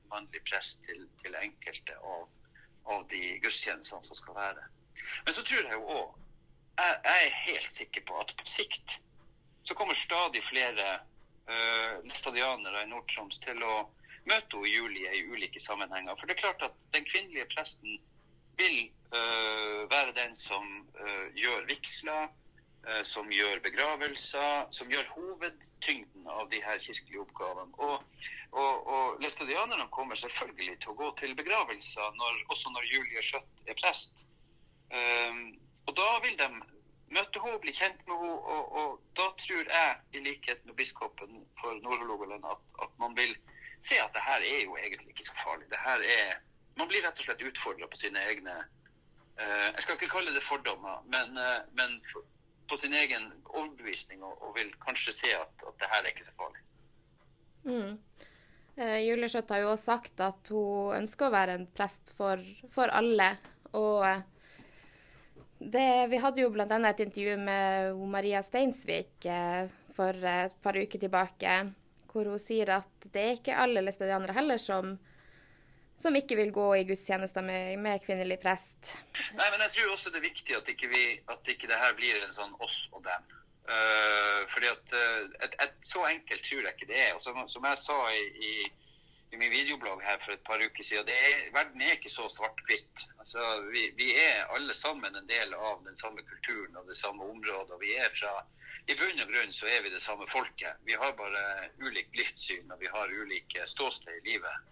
mannlig, 0.09 0.41
prest 0.49 0.81
til, 0.89 1.05
til 1.21 1.37
enkelte 1.39 1.95
av, 2.01 2.27
av, 2.89 3.05
de 3.13 3.37
gudstjenestene 3.45 4.03
som 4.03 4.17
skal 4.17 4.41
være. 4.41 4.69
Men 5.25 5.33
så 5.37 5.45
tror 5.45 5.61
jeg 5.61 5.77
jo 5.77 5.99
òg 6.01 6.21
jeg, 6.75 6.95
jeg, 7.05 7.25
er 7.25 7.41
helt 7.45 7.73
sikker 7.73 8.03
på 8.09 8.17
at 8.19 8.33
på 8.35 8.47
sikt 8.49 8.97
så 9.63 9.77
kommer 9.77 9.95
stadig 9.95 10.41
flere 10.43 10.97
uh, 11.49 11.93
læstadianere 12.07 12.83
i 12.85 12.89
Nord-Troms 12.91 13.39
til 13.43 13.61
å 13.63 13.75
møte 14.29 14.63
Julie 14.69 15.11
i 15.13 15.25
ulike 15.29 15.61
sammenhenger. 15.61 16.17
For 16.17 16.27
det 16.27 16.35
er 16.35 16.43
klart 16.45 16.65
at 16.65 16.87
den 16.95 17.05
kvinnelige 17.07 17.47
presten 17.53 17.99
vil 18.59 18.79
uh, 19.13 19.85
være 19.91 20.15
den 20.17 20.35
som 20.37 20.65
uh, 20.97 21.27
gjør 21.37 21.65
vigsler 21.69 22.27
uh, 22.87 23.03
som 23.07 23.31
gjør 23.33 23.61
begravelser, 23.65 24.67
som 24.75 24.91
gjør 24.91 25.09
hovedtyngden 25.15 26.29
av 26.31 26.49
de 26.53 26.61
her 26.63 26.79
kirkelige 26.83 27.23
oppgavene. 27.25 27.73
Og, 27.77 28.27
og, 28.51 28.87
og 28.87 29.23
læstadianerne 29.23 29.89
kommer 29.91 30.17
selvfølgelig 30.19 30.79
til 30.81 30.93
å 30.95 30.99
gå 31.01 31.11
til 31.21 31.35
begravelser 31.37 32.15
når, 32.21 32.45
også 32.55 32.71
når 32.73 32.87
Julie 32.93 33.25
Skjøtt 33.25 33.67
er 33.69 33.77
prest. 33.81 34.23
Og 35.85 35.91
da 35.97 36.05
vil 36.23 36.37
de 36.39 36.45
møte 37.15 37.41
henne, 37.43 37.61
bli 37.63 37.73
kjent 37.75 38.01
med 38.07 38.21
henne, 38.21 38.37
og, 38.55 38.75
og, 38.81 38.99
da 39.17 39.27
tror 39.41 39.71
jeg, 39.71 39.97
i 40.15 40.23
likhet 40.25 40.63
med 40.67 40.77
biskopen 40.79 41.41
for 41.61 41.79
Nord-Hålogaland, 41.85 42.45
at, 42.51 42.63
at, 42.83 42.93
man 43.01 43.15
vil 43.17 43.33
se 43.85 43.99
at 44.01 44.13
det 44.15 44.23
her 44.25 44.43
er 44.43 44.61
jo 44.63 44.77
egentlig 44.81 45.13
ikke 45.13 45.27
så 45.29 45.35
farlig. 45.43 45.69
Det 45.71 45.81
her 45.81 46.05
er, 46.17 46.37
man 46.79 46.91
blir 46.91 47.05
rett 47.05 47.19
og 47.21 47.27
slett 47.27 47.43
utfordra 47.47 47.87
på 47.91 47.99
sine 48.01 48.21
egne 48.29 48.53
uh, 48.59 49.67
Jeg 49.71 49.83
skal 49.85 49.97
ikke 49.97 50.11
kalle 50.11 50.33
det 50.35 50.43
fordommer, 50.43 51.03
men, 51.11 51.37
uh, 51.39 51.61
men 51.79 51.99
for, 52.11 52.25
på 52.69 52.79
sin 52.81 52.93
egen 52.93 53.29
overbevisning 53.45 54.23
og, 54.23 54.41
og 54.41 54.55
vil 54.57 54.73
kanskje 54.85 55.13
se 55.21 55.35
at, 55.37 55.67
at 55.67 55.81
det 55.81 55.91
her 55.91 56.01
er 56.01 56.13
ikke 56.13 56.27
så 56.27 56.37
farlig. 56.39 56.63
Mm. 57.65 57.99
Eh, 58.75 58.99
Julie 59.05 59.29
Skjøtt 59.31 59.53
har 59.53 59.63
jo 59.63 59.71
også 59.71 59.93
sagt 59.93 60.21
at 60.23 60.49
hun 60.51 60.95
ønsker 60.97 61.29
å 61.29 61.35
være 61.35 61.59
en 61.59 61.67
prest 61.77 62.11
for, 62.17 62.41
for 62.75 62.91
alle. 62.91 63.31
Og 63.77 64.03
eh, 64.07 64.23
det, 65.71 65.87
vi 66.11 66.19
hadde 66.21 66.43
jo 66.43 66.51
bl.a. 66.53 66.67
et 66.89 67.01
intervju 67.05 67.37
med 67.41 68.05
Maria 68.11 68.43
Steinsvik 68.45 69.25
eh, 69.25 69.65
for 69.95 70.27
et 70.29 70.55
par 70.63 70.77
uker 70.77 71.01
tilbake, 71.01 71.57
hvor 72.11 72.29
hun 72.31 72.41
sier 72.41 72.71
at 72.77 73.09
det 73.11 73.21
er 73.21 73.37
ikke 73.39 73.59
alle 73.59 73.83
læstadianere 73.85 74.35
heller 74.35 74.61
som 74.61 74.95
som 76.01 76.15
ikke 76.15 76.35
vil 76.35 76.51
gå 76.51 76.65
i 76.75 76.83
gudstjenester 76.83 77.43
med, 77.45 77.79
med, 77.79 78.01
kvinnelig 78.03 78.37
prest. 78.43 78.95
Nei, 79.37 79.47
men 79.51 79.61
jeg 79.65 79.77
tror 79.77 79.93
også 79.93 80.11
det 80.11 80.19
er 80.19 80.27
viktig 80.27 80.57
at 80.57 80.69
ikke, 80.71 80.89
vi, 80.91 81.03
at 81.31 81.51
ikke 81.51 81.69
det 81.71 81.79
her 81.79 81.95
blir 81.97 82.19
en 82.19 82.35
sånn 82.35 82.55
oss 82.63 82.85
og 82.91 83.05
dem. 83.07 83.29
Uh, 83.65 84.43
fordi 84.51 84.67
at 84.69 84.91
uh, 84.93 85.21
et, 85.41 85.55
et, 85.63 85.71
Så 85.89 86.03
enkelt 86.05 86.43
tror 86.45 86.67
jeg 86.67 86.75
ikke 86.75 86.89
det 86.91 86.99
er. 87.07 87.13
Og 87.15 87.23
som, 87.23 87.39
som 87.49 87.63
jeg 87.65 87.79
sa 87.81 87.95
i, 88.13 88.25
i, 88.49 88.51
i, 89.31 89.37
min 89.37 89.51
videoblogg 89.51 90.03
her 90.03 90.19
for 90.23 90.35
et 90.35 90.43
par 90.47 90.61
uker 90.61 90.83
siden, 90.83 91.09
er, 91.09 91.47
verden 91.53 91.81
er 91.81 91.97
ikke 91.97 92.11
så 92.13 92.27
svart-hvitt. 92.31 93.05
Altså, 93.19 93.41
vi, 93.71 93.87
vi, 93.97 94.11
er 94.21 94.51
alle 94.55 94.73
sammen 94.77 95.15
en 95.15 95.29
del 95.29 95.53
av 95.53 95.81
den 95.87 95.97
samme 95.99 96.23
kulturen 96.29 96.77
og 96.77 96.87
det 96.89 96.97
samme 96.97 97.25
området. 97.25 97.81
vi 97.81 97.95
er 97.97 98.11
fra 98.19 98.37
i 98.85 98.93
bunn 98.93 99.21
og 99.23 99.31
grunn 99.33 99.53
så 99.53 99.65
er 99.65 99.81
vi 99.81 99.89
det 99.89 100.01
samme 100.03 100.27
folket. 100.29 100.81
Vi 100.85 100.93
har 100.93 101.15
bare 101.17 101.43
ulikt 101.81 102.15
livssyn 102.17 102.71
og 102.71 102.81
vi 102.81 102.89
har 102.93 103.13
ulike 103.13 103.65
ståsted 103.67 104.19
i 104.19 104.25
livet. 104.29 104.71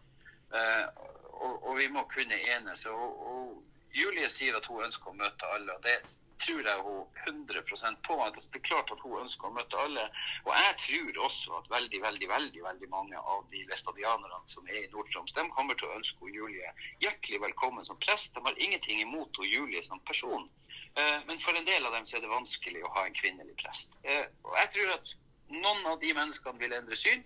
Uh, 0.54 0.86
og, 1.34 1.54
og, 1.64 1.78
vi 1.80 1.88
må 1.90 2.04
kunne 2.12 2.38
enes. 2.38 2.86
Og, 2.86 3.24
og, 3.30 3.64
Julie 3.94 4.30
sier 4.34 4.56
at 4.58 4.68
hun 4.70 4.84
ønsker 4.88 5.12
å 5.12 5.18
møte 5.18 5.50
alle. 5.56 5.76
og 5.76 5.84
Det 5.86 5.98
tror 6.44 6.66
jeg 6.68 6.84
hun 6.86 7.04
100% 7.28 8.00
på. 8.08 8.18
at 8.24 8.36
Det 8.36 8.60
er 8.60 8.66
klart 8.68 8.92
at 8.92 9.04
hun 9.06 9.20
ønsker 9.22 9.48
å 9.48 9.54
møte 9.54 9.78
alle. 9.78 10.06
Og 10.46 10.54
jeg 10.58 10.78
tror 10.86 11.20
også 11.28 11.60
at 11.60 11.70
veldig 11.76 12.02
veldig, 12.02 12.30
veldig, 12.30 12.64
veldig 12.70 12.90
mange 12.90 13.18
av 13.36 13.46
de 13.52 13.64
læstadianerne 13.70 14.42
som 14.56 14.68
er 14.68 14.82
i 14.82 14.92
Nord-Troms, 14.96 15.34
de 15.34 15.46
kommer 15.58 15.78
til 15.78 15.90
å 15.90 15.98
ønske 16.00 16.32
Julie 16.34 16.74
hjertelig 17.06 17.42
velkommen 17.46 17.86
som 17.86 18.00
prest. 18.06 18.34
De 18.34 18.44
har 18.46 18.58
ingenting 18.58 19.04
imot 19.06 19.42
Julie 19.46 19.84
som 19.86 20.02
person. 20.10 20.50
Eh, 20.96 21.20
men 21.28 21.40
for 21.40 21.58
en 21.58 21.66
del 21.66 21.86
av 21.86 21.94
dem 21.94 22.06
så 22.06 22.18
er 22.18 22.26
det 22.26 22.34
vanskelig 22.34 22.84
å 22.84 22.94
ha 22.98 23.06
en 23.08 23.18
kvinnelig 23.18 23.56
prest. 23.62 23.94
Eh, 24.04 24.26
og 24.44 24.58
jeg 24.62 24.74
tror 24.76 24.96
at 24.98 25.14
noen 25.54 25.86
av 25.86 26.00
de 26.02 26.14
menneskene 26.18 26.62
vil 26.62 26.74
endre 26.74 26.98
syn. 26.98 27.24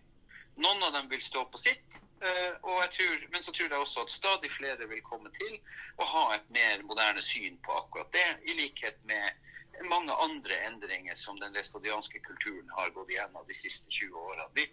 Noen 0.58 0.84
av 0.84 0.94
dem 0.96 1.10
vil 1.12 1.24
stå 1.24 1.46
på 1.52 1.60
sitt. 1.62 1.98
Uh, 2.18 2.88
tror, 2.90 3.28
men 3.30 3.44
så 3.44 3.52
tror 3.52 3.70
jeg 3.70 3.80
også 3.80 4.02
at 4.02 4.12
stadig 4.12 4.50
flere 4.52 4.88
vil 4.90 5.02
komme 5.06 5.30
til 5.36 5.60
å 6.02 6.06
ha 6.10 6.24
et 6.36 6.48
mer 6.50 6.82
moderne 6.90 7.22
syn 7.22 7.60
på 7.66 7.76
akkurat 7.78 8.10
det, 8.16 8.26
i 8.50 8.56
likhet 8.58 8.98
med 9.06 9.86
mange 9.92 10.14
andre 10.26 10.58
endringer 10.66 11.16
som 11.16 11.38
den 11.40 11.54
læstadianske 11.54 12.20
kulturen 12.26 12.70
har 12.74 12.90
gått 12.96 13.12
igjennom 13.14 13.46
de 13.46 13.58
siste 13.58 13.92
20 13.94 14.18
årene. 14.18 14.48
Vi, 14.58 14.66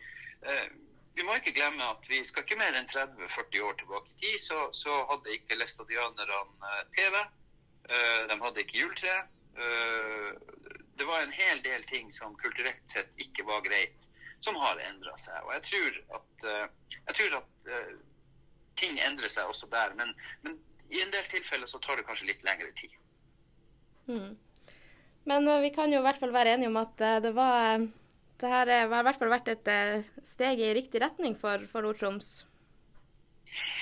uh, 0.47 0.69
vi 1.19 1.27
må 1.27 1.37
ikke 1.37 1.53
glemme 1.59 1.85
at 1.85 2.09
vi 2.09 2.23
skal 2.25 2.47
ikke 2.47 2.59
mer 2.63 2.79
enn 2.79 2.89
30-40 2.89 3.67
år 3.69 3.77
tilbake 3.83 4.15
i 4.15 4.19
tid, 4.25 4.41
så, 4.47 4.65
så 4.73 5.03
hadde 5.13 5.37
ikke 5.37 5.61
læstadianerne 5.61 6.41
uh, 6.65 6.83
TV. 6.97 7.21
de 8.31 8.37
hadde 8.41 8.61
ikke 8.63 8.79
juletre. 8.79 9.15
det 10.99 11.07
var 11.07 11.21
en 11.21 11.35
hel 11.37 11.61
del 11.63 11.83
ting 11.85 12.09
som 12.17 12.33
kulturelt 12.41 12.81
sett 12.89 13.11
ikke 13.21 13.45
var 13.45 13.61
greit 13.67 14.04
som 14.45 14.59
har 14.61 14.81
endra 14.89 15.15
seg. 15.21 15.41
Og 15.47 15.55
jeg 15.57 15.65
tror 15.71 15.99
at, 16.19 16.47
uh, 16.47 16.95
jeg 17.01 17.19
tror 17.19 17.37
at 17.41 17.73
uh, 17.73 17.91
ting 18.81 19.01
endrer 19.03 19.33
seg 19.33 19.51
også 19.51 19.69
der. 19.73 19.97
Men, 19.99 20.15
men, 20.45 20.61
i 20.93 21.01
en 21.03 21.13
del 21.15 21.27
tilfeller 21.33 21.67
så 21.67 21.81
tar 21.83 21.99
det 21.99 22.07
kanskje 22.07 22.29
litt 22.29 22.45
lengre 22.47 22.71
tid. 22.79 22.97
Mm. 24.11 24.33
Men 25.31 25.49
uh, 25.49 25.61
vi 25.65 25.73
kan 25.75 25.93
jo 25.93 26.03
i 26.03 26.07
hvert 26.07 26.21
fall 26.21 26.35
være 26.35 26.57
enige 26.57 26.73
om 26.73 26.81
at 26.83 27.07
det 27.25 27.35
var 27.37 27.87
det 28.43 28.51
her 28.51 28.69
har 28.69 29.01
i 29.01 29.07
hvert 29.07 29.21
fall 29.21 29.31
vært 29.31 29.49
et 29.53 29.69
steg 30.27 30.61
i 30.61 30.73
riktig 30.77 31.01
retning 31.01 31.37
for, 31.39 31.63
for 31.71 31.87
Nord-Troms? 31.87 32.43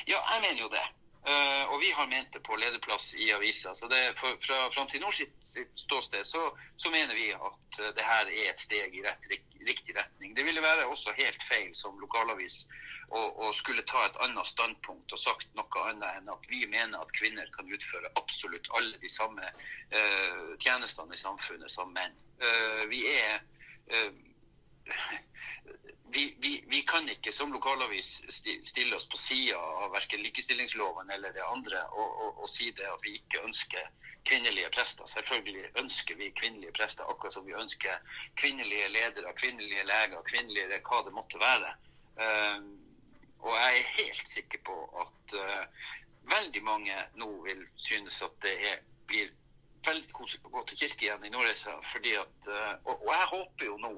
Ja, 0.07 0.21
jeg 0.21 0.42
mener 0.45 0.61
jo 0.61 0.69
det. 0.71 0.85
Uh, 1.22 1.70
og 1.70 1.76
vi 1.78 1.92
har 1.94 2.08
ment 2.10 2.32
det 2.34 2.40
på 2.42 2.56
lederplass 2.58 3.12
i 3.14 3.28
avisa. 3.30 3.76
Så 3.78 3.86
det, 3.88 4.00
for, 4.18 4.34
fra 4.42 4.56
Framtid 4.74 5.04
Nord 5.04 5.14
sitt, 5.14 5.36
sitt 5.46 5.70
ståsted 5.78 6.26
så, 6.26 6.48
så, 6.76 6.90
mener 6.90 7.14
vi 7.14 7.28
at 7.30 7.78
uh, 7.78 7.90
det 7.94 8.02
her 8.02 8.26
er 8.26 8.48
et 8.50 8.62
steg 8.62 8.96
i 8.98 9.04
rett, 9.06 9.28
riktig 9.68 9.94
retning. 9.94 10.34
Det 10.34 10.42
ville 10.48 10.64
være 10.64 10.88
også 10.90 11.14
helt 11.20 11.44
feil 11.46 11.70
som 11.78 12.00
lokalavis 12.02 12.64
å 13.12 13.50
skulle 13.52 13.82
ta 13.84 14.06
et 14.06 14.14
annet 14.24 14.48
standpunkt 14.48 15.12
og 15.12 15.20
sagt 15.20 15.50
noe 15.52 15.80
annet 15.84 16.16
enn 16.16 16.30
at 16.32 16.46
vi 16.48 16.62
mener 16.64 16.96
at 16.96 17.10
kvinner 17.12 17.50
kan 17.52 17.68
utføre 17.68 18.08
absolutt 18.16 18.70
alle 18.78 18.96
de 19.02 19.10
samme 19.12 19.50
uh, 19.52 20.54
tjenestene 20.64 21.12
i 21.12 21.20
samfunnet 21.20 21.70
som 21.70 21.92
menn. 21.92 22.16
vi 22.88 23.04
er 23.12 23.44
vi, 26.12 26.37
vi, 26.40 26.64
vi, 26.69 26.81
kan 26.81 27.09
ikke 27.09 27.33
som 27.33 27.52
lokalavis 27.52 28.11
stille 28.62 28.97
oss 28.97 29.09
på 29.09 29.16
sida 29.16 29.57
av 29.57 29.95
verken 29.95 30.21
likestillingsloven 30.21 31.11
eller 31.11 31.33
det 31.33 31.45
andre 31.47 31.81
og, 31.88 32.19
og, 32.25 32.42
og, 32.42 32.50
si 32.50 32.69
det 32.76 32.85
at 32.85 33.00
vi 33.07 33.14
ikke 33.16 33.40
ønsker 33.47 33.88
kvinnelige 34.28 34.71
prester. 34.76 35.09
Selvfølgelig 35.09 35.71
ønsker 35.81 36.19
vi 36.21 36.28
kvinnelige 36.37 36.75
prester, 36.76 37.09
akkurat 37.09 37.35
som 37.35 37.47
vi 37.47 37.57
ønsker 37.57 38.21
kvinnelige 38.37 38.90
ledere, 38.92 39.33
kvinnelige 39.40 39.87
leger, 39.88 40.23
kvinnelige 40.28 40.83
hva 40.88 41.00
det 41.07 41.16
måtte 41.16 41.40
være. 41.40 41.73
Uh, 42.21 42.61
og 43.42 43.57
jeg 43.57 43.78
er 43.78 43.95
helt 43.97 44.28
sikker 44.28 44.61
på 44.69 44.76
at 45.02 45.37
uh, 45.40 45.88
veldig 46.37 46.62
mange 46.62 46.99
nå 47.19 47.31
vil 47.47 47.64
synes 47.76 48.21
at 48.23 48.37
det 48.45 48.52
er, 48.69 48.85
blir 49.09 49.33
veldig 49.87 50.12
koselig 50.14 50.45
å 50.47 50.54
gå 50.59 50.66
til 50.69 50.85
kirke 50.85 51.09
igjen 51.09 51.25
i 51.26 51.33
Nordreisa. 51.33 51.81
fordi 51.92 52.14
at, 52.21 52.38
uh, 52.52 52.75
og, 52.85 53.00
og 53.00 53.12
jeg 53.16 53.31
håper 53.33 53.71
jo 53.73 53.78
nå 53.81 53.97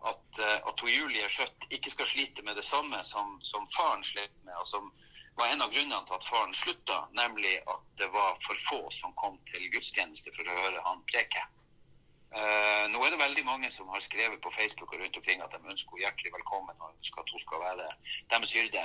at, 0.00 0.38
eh, 0.38 0.68
at 0.68 0.82
Julie 0.88 1.28
Skjøtt 1.28 1.66
ikke 1.70 1.90
skal 1.90 2.08
slite 2.10 2.44
med 2.46 2.56
det 2.56 2.64
samme 2.64 3.02
som, 3.04 3.38
som 3.42 3.68
faren 3.76 4.04
slet 4.04 4.34
med, 4.44 4.54
og 4.60 4.66
som 4.68 4.90
var 5.36 5.52
en 5.52 5.64
av 5.64 5.72
grunnene 5.72 6.04
til 6.08 6.16
at 6.16 6.28
faren 6.28 6.54
slutta, 6.56 6.98
nemlig 7.16 7.58
at 7.68 7.86
det 8.00 8.08
var 8.12 8.38
for 8.46 8.60
få 8.68 8.80
som 8.94 9.14
kom 9.20 9.36
til 9.50 9.68
gudstjeneste 9.72 10.32
for 10.36 10.48
å 10.48 10.58
høre 10.62 10.84
han 10.86 11.02
preke. 11.10 11.42
Uh, 12.36 12.84
nå 12.90 13.00
er 13.04 13.12
det 13.14 13.20
veldig 13.20 13.44
mange 13.46 13.68
som 13.72 13.88
har 13.92 14.02
skrevet 14.04 14.40
på 14.42 14.50
Facebook 14.52 14.92
og 14.92 15.00
rundt 15.00 15.16
omkring 15.16 15.44
at 15.44 15.52
de 15.52 15.60
ønsker 15.62 15.94
henne 15.94 16.02
hjertelig 16.02 16.32
velkommen 16.34 16.80
og 16.82 16.96
ønsker 16.96 17.22
at 17.22 17.30
hun 17.32 17.42
skal 17.44 17.62
være 17.62 17.86
deres 18.32 18.54
hyrde. 18.56 18.82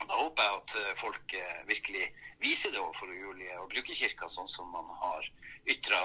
Da 0.00 0.16
håper 0.16 0.48
jeg 0.48 0.56
at 0.58 0.74
folk 0.98 1.20
folk 1.30 1.68
virkelig 1.68 2.08
viser 2.40 2.72
det 2.72 2.80
overfor 2.80 3.12
Julie 3.12 3.58
og 3.60 3.68
bruker 3.70 3.94
kirka 3.94 4.28
sånn 4.28 4.48
som 4.48 4.70
man 4.72 4.88
har 5.02 5.28
ytra 5.68 6.00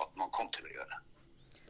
at 0.00 0.16
man 0.16 0.30
kom 0.30 0.50
til 0.54 0.66
å 0.66 0.74
gjøre. 0.78 1.00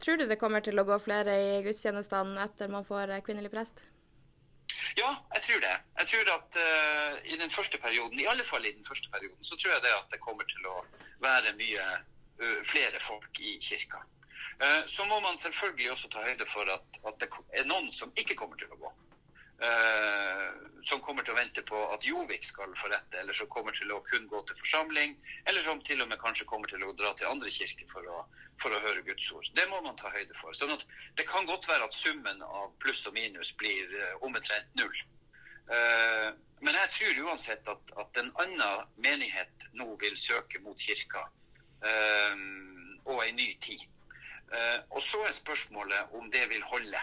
Tror 0.03 0.17
du 0.17 0.25
det 0.27 0.39
kommer 0.39 0.63
til 0.65 0.79
å 0.79 0.85
gå 0.87 0.97
flere 1.03 1.35
i 1.41 1.51
gudstjenestene 1.65 2.41
etter 2.43 2.71
man 2.71 2.87
får 2.87 3.13
eh, 3.15 3.23
kvinnelig 3.25 3.51
prest? 3.53 3.83
Ja, 4.99 5.11
jeg 5.35 5.43
tror 5.47 5.61
det. 5.63 5.75
Jeg 5.99 6.07
tror 6.11 6.31
at 6.33 6.57
uh, 6.57 7.13
i 7.23 7.37
den 7.39 7.51
første 7.51 7.77
perioden, 7.77 8.19
i 8.19 8.27
alle 8.29 8.43
fall 8.47 8.65
i 8.65 8.73
den 8.73 8.85
første 8.87 9.09
perioden, 9.13 9.43
så 9.43 9.57
tror 9.59 9.73
jeg 9.75 9.83
det 9.85 9.93
at 9.93 10.11
det 10.11 10.21
kommer 10.23 10.47
til 10.49 10.67
å 10.71 10.75
være 11.23 11.53
mye 11.59 11.85
uh, 12.41 12.59
flere 12.67 13.01
folk 13.03 13.39
i 13.39 13.57
kirka. 13.61 14.01
Uh, 14.61 14.83
så 14.87 15.05
må 15.09 15.19
man 15.23 15.37
selvfølgelig 15.37 15.91
også 15.91 16.11
ta 16.13 16.23
høyde 16.25 16.47
for 16.49 16.71
at, 16.71 17.01
at 17.07 17.19
det 17.21 17.29
er 17.59 17.67
noen 17.69 17.91
som 17.91 18.13
ikke 18.19 18.37
kommer 18.39 18.59
til 18.61 18.71
å 18.73 18.79
gå. 18.85 18.93
Uh, 19.55 20.51
som 20.83 20.99
kommer 20.99 21.23
til 21.23 21.31
å 21.31 21.37
vente 21.37 21.61
på 21.63 21.77
at 21.93 22.03
Jovik 22.03 22.43
skal 22.43 22.73
få 22.75 22.89
rette, 22.91 23.15
eller 23.21 23.37
som 23.37 23.47
kommer 23.47 23.71
til 23.73 23.93
å 23.95 24.01
kun 24.03 24.27
gå 24.27 24.41
til 24.45 24.57
forsamling, 24.59 25.15
eller 25.47 25.63
som 25.63 25.79
til 25.87 26.03
og 26.03 26.09
med 26.11 26.19
kanskje 26.19 26.47
kommer 26.49 26.67
til 26.67 26.83
å 26.83 26.91
dra 26.99 27.13
til 27.15 27.29
andre 27.29 27.53
kirker 27.55 27.87
for 27.89 28.09
å, 28.11 28.19
for 28.61 28.75
å 28.75 28.81
høre 28.83 29.05
Guds 29.07 29.29
ord. 29.31 29.47
Det 29.55 29.65
må 29.71 29.79
man 29.85 29.95
ta 30.01 30.11
høyde 30.11 30.35
for. 30.41 30.51
Sånn 30.59 30.75
at 30.75 30.83
Det 31.15 31.27
kan 31.29 31.47
godt 31.47 31.69
være 31.71 31.87
at 31.87 31.95
summen 31.95 32.43
av 32.43 32.75
pluss 32.83 33.05
og 33.07 33.15
minus 33.15 33.53
blir 33.55 33.95
uh, 33.95 34.27
omtrent 34.27 34.75
null. 34.75 34.99
Uh, 35.71 36.35
men 36.59 36.75
jeg 36.81 36.93
tror 36.97 37.25
uansett 37.29 37.71
at, 37.71 37.97
at 38.03 38.21
en 38.21 38.35
annen 38.43 38.85
menighet 39.07 39.69
nå 39.79 39.87
vil 40.03 40.19
søke 40.19 40.59
mot 40.67 40.79
kirka, 40.79 41.27
og 43.05 43.19
en 43.21 43.35
ny 43.37 43.51
tid. 43.61 43.83
og 44.89 45.03
så 45.03 45.19
er 45.27 45.35
spørsmålet 45.35 46.15
om 46.17 46.31
det 46.33 46.47
vil 46.49 46.63
holde. 46.65 47.01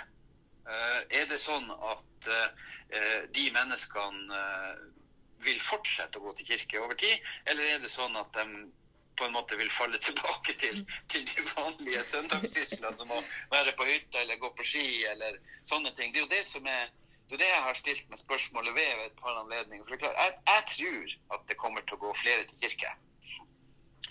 Eh, 0.63 1.01
er 1.21 1.27
det 1.31 1.41
sånn 1.43 1.67
at 1.75 2.29
eh, 2.31 3.25
de 3.35 3.49
menneskene 3.55 4.39
eh, 4.39 4.85
vil 5.43 5.59
fortsette 5.65 6.21
å 6.21 6.29
gå 6.29 6.37
til 6.39 6.53
kirke 6.53 6.83
over 6.85 6.99
tid, 6.99 7.19
eller 7.51 7.75
er 7.75 7.83
det 7.83 7.91
sånn 7.91 8.15
at 8.21 8.31
de 8.37 8.47
på 9.19 9.27
en 9.27 9.35
måte 9.35 9.59
vil 9.61 9.71
falle 9.71 9.99
tilbake 10.01 10.55
til, 10.63 10.85
til 11.13 11.27
de 11.29 11.45
vanlige 11.51 12.05
søndagssyslene, 12.09 12.95
som 12.99 13.11
å 13.13 13.21
være 13.53 13.75
på 13.77 13.87
hytta 13.91 14.23
eller 14.23 14.41
gå 14.41 14.53
på 14.57 14.67
ski 14.67 14.87
eller 15.11 15.37
sånne 15.69 15.93
ting. 15.99 16.15
Det 16.15 16.23
er 16.23 16.27
jo 16.27 16.33
det 16.33 16.45
som 16.49 16.69
er 16.71 16.91
det 17.31 17.39
er 17.39 17.43
det 17.47 17.51
jeg 17.53 17.65
har 17.65 17.77
stilt 17.79 18.09
meg 18.13 18.19
spørsmålet 18.21 18.75
ved 18.77 18.89
ved 18.99 19.05
et 19.07 19.21
par 19.23 19.39
anledninger. 19.41 19.87
For 19.89 20.05
jeg, 20.05 20.33
jeg 20.49 20.65
tror 20.73 21.13
at 21.37 21.47
det 21.49 21.57
kommer 21.61 21.85
til 21.87 21.97
å 21.97 22.03
gå 22.03 22.11
flere 22.19 22.45
til 22.51 22.59
kirke. 22.67 22.91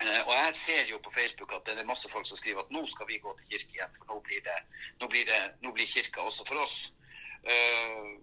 Eh, 0.02 0.22
og 0.28 0.34
jeg 0.34 0.56
ser 0.56 0.90
jo 0.90 0.98
på 1.04 1.14
Facebook 1.14 1.54
at 1.54 1.68
det 1.68 1.78
er 1.80 1.86
masse 1.86 2.10
folk 2.10 2.28
som 2.28 2.40
skriver 2.40 2.64
at 2.64 2.74
nå 2.74 2.82
skal 2.90 3.08
vi 3.10 3.22
gå 3.22 3.34
til 3.38 3.54
kirke 3.54 3.78
igjen, 3.78 3.94
for 3.98 4.10
nå 4.10 4.20
blir, 4.26 4.42
det, 4.48 4.58
nå 5.02 5.10
blir, 5.12 5.28
det, 5.30 5.42
nå 5.62 5.74
blir 5.78 5.90
kirka 5.90 6.24
også 6.26 6.46
for 6.48 6.64
oss. 6.64 6.78
Uh, 7.46 8.18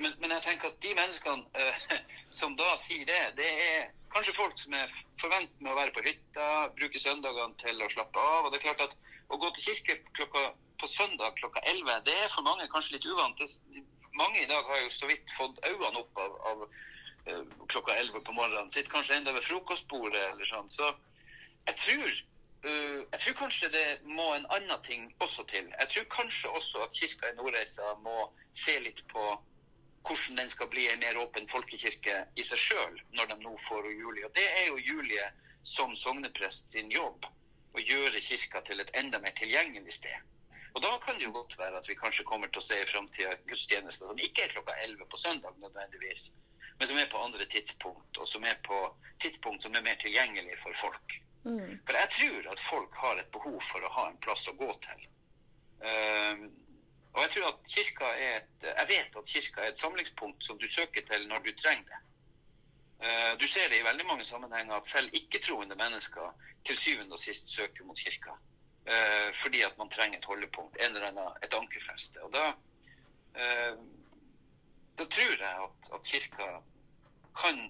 men, 0.00 0.14
men, 0.20 0.32
jeg 0.32 0.42
tenker 0.46 0.68
at 0.70 0.80
de 0.84 0.94
menneskene 0.96 1.44
uh, 1.60 1.98
som 2.40 2.56
da 2.56 2.72
sier 2.80 3.04
det, 3.08 3.20
det 3.36 3.50
er 3.66 3.90
kanskje 4.14 4.36
folk 4.36 4.56
som 4.60 4.76
er 4.76 4.92
forvent 5.20 5.52
med 5.60 5.72
å 5.72 5.78
være 5.78 5.94
på 5.96 6.04
hytta, 6.08 6.48
bruke 6.78 7.02
søndagene 7.02 7.56
til 7.60 7.84
å 7.84 7.92
slappe 7.92 8.24
av. 8.32 8.46
og 8.46 8.52
det 8.52 8.60
er 8.60 8.68
klart 8.70 8.88
at 8.88 8.98
Å 9.30 9.36
gå 9.38 9.46
til 9.54 9.68
kirke 9.68 9.94
klokka, 10.18 10.40
på 10.82 10.88
søndag 10.90 11.36
klokka 11.38 11.60
11, 11.70 12.00
det 12.02 12.16
er 12.18 12.32
for 12.32 12.42
mange 12.42 12.64
kanskje 12.72 12.96
litt 12.96 13.04
uvant. 13.06 13.38
Mange 14.18 14.40
i 14.40 14.48
dag 14.50 14.66
har 14.66 14.80
jo 14.80 14.88
så 14.90 15.06
vidt 15.06 15.30
fått 15.36 15.60
øynene 15.68 16.00
opp 16.00 16.18
av, 16.18 16.32
av 16.50 16.64
klokka 17.70 17.94
11 17.94 18.24
på 18.26 18.34
morgenen. 18.34 18.72
Sitter 18.74 18.90
kanskje 18.90 19.20
enda 19.20 19.36
ved 19.36 19.46
frokostbordet 19.46 20.24
eller 20.32 20.50
sånn. 20.50 20.66
Så 20.72 20.90
jeg 21.68 21.76
tror, 21.84 22.16
uh, 22.64 22.98
jeg 23.12 23.20
tror 23.20 23.36
kanskje 23.42 23.72
det 23.74 23.86
må 24.04 24.26
en 24.34 24.48
annen 24.56 24.82
ting 24.86 25.14
også 25.20 25.44
til. 25.52 25.68
Jeg 25.78 25.88
tror 25.94 26.08
kanskje 26.16 26.50
også 26.50 26.82
at 26.86 26.96
kirka 26.96 27.30
i 27.30 27.36
Nordreisa 27.38 27.94
må 28.04 28.32
se 28.54 28.78
litt 28.80 29.04
på 29.12 29.28
hvordan 30.08 30.38
den 30.40 30.48
skal 30.48 30.68
bli 30.72 30.86
en 30.88 31.02
mer 31.02 31.18
åpen 31.20 31.48
folkekirke 31.48 32.24
i 32.36 32.44
seg 32.46 32.58
sjøl, 32.58 33.00
når 33.12 33.32
de 33.32 33.36
nå 33.42 33.52
får 33.68 33.90
Julie. 33.92 34.26
Og 34.26 34.34
det 34.34 34.46
er 34.48 34.66
jo 34.70 34.80
Julie 34.80 35.26
som 35.62 35.92
sogneprest 35.96 36.72
sin 36.72 36.90
jobb 36.90 37.26
å 37.76 37.82
gjøre 37.84 38.22
kirka 38.24 38.62
til 38.66 38.80
et 38.80 38.90
enda 38.98 39.20
mer 39.22 39.34
tilgjengelig 39.38 39.98
sted. 40.00 40.30
Og 40.74 40.82
Da 40.82 40.98
kan 41.02 41.18
det 41.18 41.24
jo 41.24 41.32
godt 41.34 41.58
være 41.58 41.78
at 41.78 41.88
vi 41.88 41.98
kanskje 41.98 42.24
kommer 42.24 42.48
til 42.48 42.62
å 42.62 42.64
se 42.64 42.78
i 42.80 42.86
framtida 42.86 43.34
gudstjenester 43.50 44.06
som 44.06 44.22
ikke 44.22 44.44
er 44.44 44.52
klokka 44.54 44.76
11 44.84 45.08
på 45.10 45.18
søndag 45.18 45.56
nødvendigvis, 45.58 46.30
men 46.78 46.88
som 46.88 46.98
er 46.98 47.10
på 47.10 47.22
andre 47.22 47.46
tidspunkt, 47.46 48.18
og 48.18 48.28
som 48.28 48.44
er 48.44 48.60
på 48.66 48.78
tidspunkt 49.22 49.66
som 49.66 49.74
er 49.74 49.82
mer 49.82 49.98
tilgjengelig 50.00 50.58
for 50.62 50.78
folk. 50.78 51.16
Mm. 51.44 51.80
For 51.86 51.96
jeg 51.96 52.10
tror 52.10 52.52
at 52.52 52.60
folk 52.60 52.94
har 52.94 53.20
et 53.20 53.30
behov 53.32 53.60
for 53.64 53.84
å 53.84 53.92
ha 53.96 54.08
en 54.10 54.18
plass 54.24 54.48
å 54.50 54.56
gå 54.58 54.68
til. 54.84 55.06
Um, 55.80 56.44
og 57.14 57.22
jeg 57.24 57.30
tror 57.34 57.46
at 57.48 57.72
kirka 57.74 58.10
er 58.12 58.34
et, 58.42 58.66
jeg 58.66 58.88
vet 58.90 59.16
at 59.16 59.32
kirka 59.32 59.62
er 59.64 59.72
et 59.72 59.80
samlingspunkt 59.80 60.44
som 60.44 60.58
du 60.60 60.68
søker 60.68 61.06
til 61.08 61.24
når 61.30 61.46
du 61.46 61.50
trenger 61.56 61.88
det. 61.88 62.00
Uh, 63.00 63.32
du 63.40 63.46
ser 63.48 63.72
det 63.72 63.80
i 63.80 63.86
veldig 63.86 64.06
mange 64.06 64.26
sammenhenger 64.28 64.76
at 64.76 64.88
selv 64.88 65.16
ikke-troende 65.16 65.78
mennesker 65.80 66.34
til 66.68 66.76
syvende 66.76 67.16
og 67.16 67.22
sist 67.22 67.48
søker 67.48 67.88
mot 67.88 67.98
kirka. 67.98 68.36
Uh, 68.84 69.30
fordi 69.34 69.64
at 69.64 69.78
man 69.78 69.90
trenger 69.92 70.20
et 70.20 70.28
holdepunkt, 70.28 70.76
en 70.76 70.92
eller 70.92 71.08
annen, 71.08 71.40
et 71.42 71.56
ankerfeste. 71.56 72.20
Og 72.26 72.36
da, 72.36 72.50
uh, 73.40 73.80
da 75.00 75.08
tror 75.16 75.36
jeg 75.40 75.68
at, 75.68 75.92
at 75.96 76.04
kirka 76.12 76.50
kan 77.40 77.64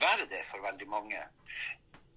være 0.00 0.28
det 0.30 0.44
for 0.50 0.62
veldig 0.62 0.88
mange 0.88 1.26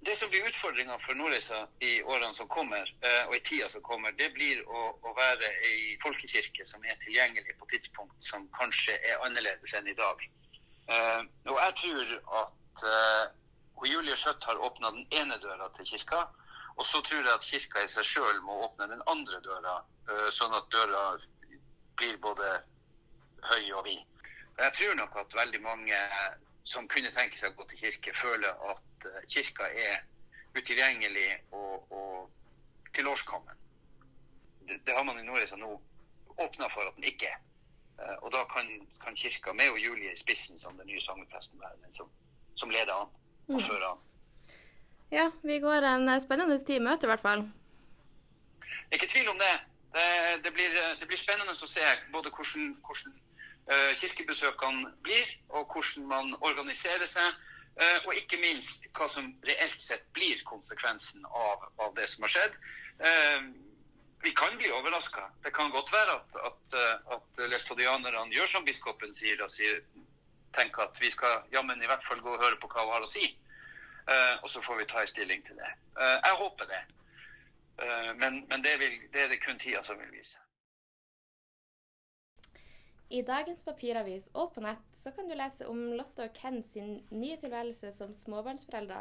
det 0.02 0.16
som 0.16 0.30
blir 0.30 0.48
utfordringa 0.48 1.00
for 1.00 1.16
Nordreisa 1.16 1.68
i 1.80 2.04
årene 2.04 2.34
som 2.34 2.48
kommer, 2.48 2.96
eh, 3.02 3.28
og 3.28 3.36
i 3.36 3.40
tida 3.40 3.70
som 3.70 3.82
kommer, 3.82 4.12
det 4.12 4.30
blir 4.34 4.62
å, 4.68 4.84
å 5.04 5.14
være 5.18 5.50
ei 5.68 5.98
folkekirke 6.04 6.66
som 6.66 6.86
er 6.88 6.96
tilgjengelig 7.04 7.58
på 7.60 7.68
tidspunkt 7.74 8.24
som 8.24 8.48
kanskje 8.56 8.96
er 8.96 9.20
annerledes 9.28 9.76
enn 9.76 9.92
i 9.92 9.98
dag. 10.00 10.24
Uh, 10.90 11.22
og 11.52 11.60
jeg 11.60 11.74
tror 11.82 12.14
at 12.40 12.84
uh, 12.88 13.26
Julie 13.86 14.16
Skjøtt 14.18 14.48
har 14.48 14.64
åpna 14.66 14.90
den 14.96 15.06
ene 15.20 15.38
døra 15.44 15.68
til 15.76 15.92
kirka. 15.92 16.24
Og 16.80 16.88
så 16.88 17.02
tror 17.04 17.20
jeg 17.20 17.36
at 17.36 17.46
kirka 17.46 17.84
i 17.84 17.92
seg 17.92 18.08
sjøl 18.08 18.40
må 18.48 18.56
åpne 18.70 18.88
den 18.88 19.04
andre 19.12 19.42
døra, 19.44 19.74
sånn 20.32 20.54
at 20.56 20.70
døra 20.72 21.02
blir 22.00 22.16
både 22.24 22.54
høy 23.50 23.74
og 23.76 23.84
vid. 23.84 24.24
Jeg 24.62 24.76
tror 24.78 24.96
nok 24.96 25.18
at 25.20 25.36
veldig 25.36 25.60
mange 25.66 26.00
som 26.64 26.88
kunne 26.88 27.12
tenke 27.16 27.38
seg 27.38 27.54
å 27.54 27.60
gå 27.60 27.68
til 27.70 27.84
kirke, 27.84 28.14
føler 28.18 28.56
at 28.72 29.08
eh, 29.10 29.28
kirka 29.32 29.68
er 29.70 30.02
utilgjengelig 30.58 31.30
og, 31.56 31.92
og 31.94 32.90
tilårskommen. 32.98 33.56
Det, 34.68 34.80
det, 34.86 34.96
har 34.96 35.06
man 35.08 35.20
i 35.20 35.26
Nordreisa 35.26 35.58
nå 35.58 35.72
åpna 36.40 36.70
for 36.74 36.90
at 36.90 36.98
den 36.98 37.10
ikke 37.10 37.32
er. 37.32 37.40
Eh, 38.00 38.18
og 38.24 38.34
da 38.36 38.44
kan, 38.54 38.70
kan, 39.04 39.18
kirka, 39.18 39.54
med 39.54 39.72
og 39.74 39.80
Julie 39.82 40.14
i 40.14 40.20
spissen 40.20 40.60
som 40.60 40.78
den 40.78 40.90
nye 40.92 41.02
sangpresten, 41.04 41.62
den 41.62 41.96
som, 41.96 42.12
som, 42.56 42.74
leder 42.74 42.94
an 42.94 43.10
og 43.50 43.58
mm. 43.58 43.66
fører 43.66 43.88
an. 43.94 44.06
Ja, 45.12 45.32
vi 45.42 45.58
går 45.60 45.88
en 45.90 46.12
spennende 46.22 46.60
tid 46.62 46.78
i 46.78 46.86
møte 46.86 47.08
i 47.08 47.10
hvert 47.10 47.26
fall. 47.26 47.48
Ikke 48.94 49.10
tvil 49.10 49.30
om 49.30 49.40
det. 49.42 49.56
Det, 49.90 50.06
det, 50.44 50.52
blir, 50.54 50.76
det 51.00 51.08
blir, 51.10 51.18
spennende 51.18 51.56
å 51.56 51.70
se 51.70 51.82
både 52.14 52.30
hvordan, 52.30 52.76
hvordan 52.86 53.16
Eh, 53.18 53.29
kirkebesøkene 53.70 54.90
blir, 55.06 55.30
og 55.50 55.70
hvordan 55.74 56.08
man 56.10 56.36
organiserer 56.42 57.06
seg. 57.10 57.38
Eh, 57.80 58.06
og 58.08 58.16
ikke 58.18 58.40
minst 58.42 58.90
hva 58.98 59.08
som 59.08 59.30
reelt 59.48 59.80
sett 59.80 60.04
blir 60.18 60.42
konsekvensen 60.48 61.24
av, 61.30 61.68
av 61.80 61.94
det 61.96 62.10
som 62.12 62.26
har 62.26 62.34
skjedd. 62.34 62.58
Eh, 63.08 63.46
vi 64.26 64.34
kan 64.36 64.58
bli 64.60 64.72
overraska. 64.76 65.30
Det 65.44 65.54
kan 65.56 65.72
godt 65.72 65.94
være 65.94 66.18
at, 66.18 66.40
at, 66.50 66.76
eh, 66.76 67.14
at 67.16 67.44
læstadianerne 67.54 68.36
gjør 68.36 68.52
som 68.52 68.66
biskopen 68.68 69.14
sier, 69.16 69.40
og 69.44 69.52
sier, 69.54 69.80
tenker 70.58 70.90
at 70.90 71.00
vi 71.00 71.12
skal 71.14 71.46
jammen 71.54 71.80
i 71.84 71.88
hvert 71.88 72.04
fall 72.04 72.20
gå 72.26 72.34
og 72.34 72.44
høre 72.44 72.60
på 72.60 72.68
hva 72.74 72.84
hun 72.84 72.98
har 72.98 73.08
å 73.08 73.12
si. 73.12 73.30
Eh, 74.10 74.36
og 74.44 74.50
så 74.52 74.62
får 74.66 74.82
vi 74.82 74.90
ta 74.90 75.06
en 75.06 75.14
stilling 75.14 75.46
til 75.48 75.56
det. 75.62 75.72
Eh, 76.02 76.18
jeg 76.26 76.40
håper 76.42 76.72
det. 76.74 76.84
Eh, 77.80 78.12
men, 78.20 78.44
men 78.50 78.66
det, 78.66 78.76
vil, 78.82 79.00
det 79.14 79.24
er 79.24 79.32
det 79.32 79.44
kun 79.46 79.62
tida 79.62 79.84
som 79.86 80.00
vil 80.02 80.12
vise. 80.12 80.42
I 83.10 83.22
dagens 83.26 83.64
papiravis 83.66 84.28
og 84.38 84.52
på 84.54 84.62
nett 84.62 84.84
så 85.00 85.12
kan 85.16 85.28
du 85.30 85.34
lese 85.38 85.66
om 85.70 85.80
Lotte 85.98 86.28
og 86.28 86.36
Ken 86.38 86.60
sin 86.64 87.00
nye 87.10 87.38
tilværelse 87.42 87.90
som 87.96 88.12
småbarnsforeldre. 88.14 89.00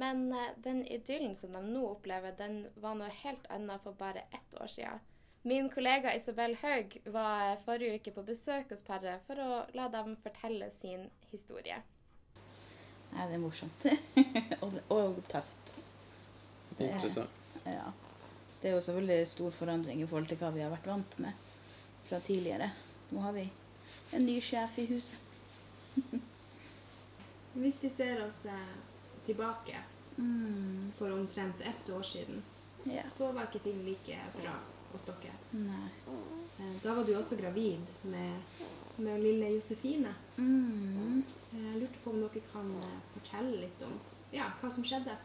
Men 0.00 0.26
eh, 0.36 0.50
den 0.62 0.82
idyllen 0.86 1.32
som 1.36 1.52
de 1.56 1.62
nå 1.64 1.86
opplever, 1.94 2.34
den 2.38 2.66
var 2.82 2.98
noe 2.98 3.08
helt 3.22 3.46
annet 3.50 3.80
for 3.84 3.96
bare 3.98 4.26
ett 4.36 4.58
år 4.60 4.68
siden. 4.70 5.00
Min 5.42 5.70
kollega 5.72 6.12
Isabel 6.14 6.52
Haug 6.60 6.98
var 7.14 7.56
forrige 7.64 7.96
uke 7.96 8.12
på 8.12 8.26
besøk 8.28 8.74
hos 8.74 8.84
paret 8.84 9.24
for 9.26 9.40
å 9.40 9.62
la 9.72 9.86
dem 9.88 10.12
fortelle 10.20 10.68
sin 10.74 11.06
historie. 11.30 11.78
Ja, 13.14 13.24
det 13.26 13.38
er 13.38 13.42
morsomt. 13.42 13.86
og, 14.62 14.76
og 14.92 15.22
tøft. 15.32 15.72
Det 16.76 16.84
er- 16.90 16.92
Interessant. 16.98 17.56
Ja. 17.64 17.88
Det 18.60 18.68
er 18.68 18.76
jo 18.76 18.84
selvfølgelig 18.84 19.26
stor 19.32 19.56
forandring 19.56 20.04
i 20.04 20.06
forhold 20.06 20.28
til 20.28 20.36
hva 20.42 20.52
vi 20.52 20.60
har 20.60 20.70
vært 20.76 20.86
vant 20.92 21.18
med 21.24 21.48
fra 22.10 22.20
tidligere. 22.28 22.68
Nå 23.10 23.20
har 23.20 23.32
vi 23.32 23.48
en 24.12 24.26
ny 24.26 24.40
sjef 24.40 24.78
i 24.78 24.86
huset. 24.86 25.18
Hvis 27.54 27.80
vi 27.82 27.90
ser 27.96 28.22
oss 28.28 28.44
eh, 28.46 28.74
tilbake 29.26 29.78
Mm. 30.20 30.92
for 30.98 31.10
omtrent 31.14 31.60
ett 31.60 31.88
år 31.90 32.02
siden, 32.02 32.42
Ja. 32.84 33.02
så 33.16 33.32
var 33.32 33.42
ikke 33.46 33.58
ting 33.64 33.78
like 33.86 34.18
bra 34.34 34.52
hos 34.92 35.04
dere. 35.06 35.30
Nei. 35.52 35.88
Eh, 36.58 36.74
Da 36.82 36.94
var 36.94 37.04
du 37.04 37.14
også 37.16 37.36
gravid 37.36 37.78
med, 38.02 38.34
med 38.98 39.22
lille 39.22 39.46
Josefine. 39.54 40.14
Mm. 40.36 41.24
Eh, 41.52 41.72
Jeg 41.72 41.80
lurte 41.80 41.98
på 42.04 42.10
om 42.10 42.20
dere 42.20 42.42
kan 42.52 42.74
eh, 42.82 42.98
fortelle 43.14 43.60
litt 43.60 43.82
om 43.82 43.94
ja, 44.32 44.50
hva 44.60 44.70
som 44.74 44.84
skjedde. 44.84 45.16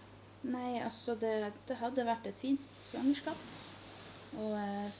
Nei, 0.43 0.79
altså 0.79 1.15
det, 1.19 1.51
det 1.67 1.75
hadde 1.81 2.05
vært 2.05 2.27
et 2.27 2.39
fint 2.39 2.61
svangerskap. 2.85 3.37
Og 4.37 4.53
eh, 4.57 4.91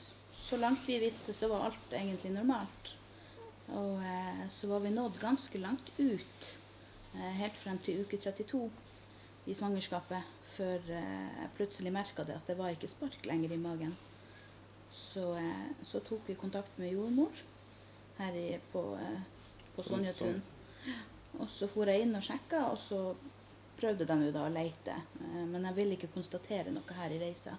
så 0.46 0.56
langt 0.56 0.86
vi 0.88 0.98
visste, 1.02 1.34
så 1.34 1.48
var 1.50 1.66
alt 1.66 1.92
egentlig 1.92 2.30
normalt. 2.34 2.92
Og 3.74 4.02
eh, 4.06 4.44
så 4.54 4.68
var 4.70 4.84
vi 4.84 4.92
nådd 4.94 5.18
ganske 5.20 5.58
langt 5.58 5.88
ut, 5.98 6.50
eh, 7.14 7.32
helt 7.40 7.56
frem 7.64 7.78
til 7.82 8.04
uke 8.04 8.18
32 8.22 8.68
i 9.50 9.54
svangerskapet, 9.54 10.22
før 10.56 10.90
eh, 10.94 11.30
jeg 11.40 11.54
plutselig 11.58 11.92
merka 11.94 12.24
det 12.24 12.38
at 12.38 12.46
det 12.50 12.58
var 12.58 12.70
ikke 12.74 12.90
spark 12.92 13.26
lenger 13.26 13.56
i 13.56 13.60
magen. 13.62 13.96
Så, 14.94 15.32
eh, 15.34 15.66
så 15.82 16.00
tok 16.00 16.28
vi 16.30 16.38
kontakt 16.38 16.78
med 16.78 16.94
jordmor 16.94 17.42
her 18.20 18.38
i, 18.38 18.48
på, 18.72 18.84
eh, 19.02 19.24
på 19.74 19.82
Sånn, 19.82 20.06
Sonjatun. 20.06 20.42
Og 21.40 21.50
så 21.52 21.68
for 21.68 21.90
jeg 21.90 22.06
inn 22.06 22.14
og 22.16 22.24
sjekka, 22.24 22.68
og 22.70 22.78
så 22.80 23.00
prøvde 23.76 24.06
de 24.08 24.16
jo 24.28 24.32
da 24.32 24.46
å 24.46 24.52
leite. 24.52 24.94
eh, 25.20 25.42
Men 25.50 25.66
jeg 25.68 25.76
ville 25.82 25.98
ikke 25.98 26.14
konstatere 26.14 26.70
noe 26.72 27.00
her 27.02 27.12
i 27.12 27.18
reisa. 27.20 27.58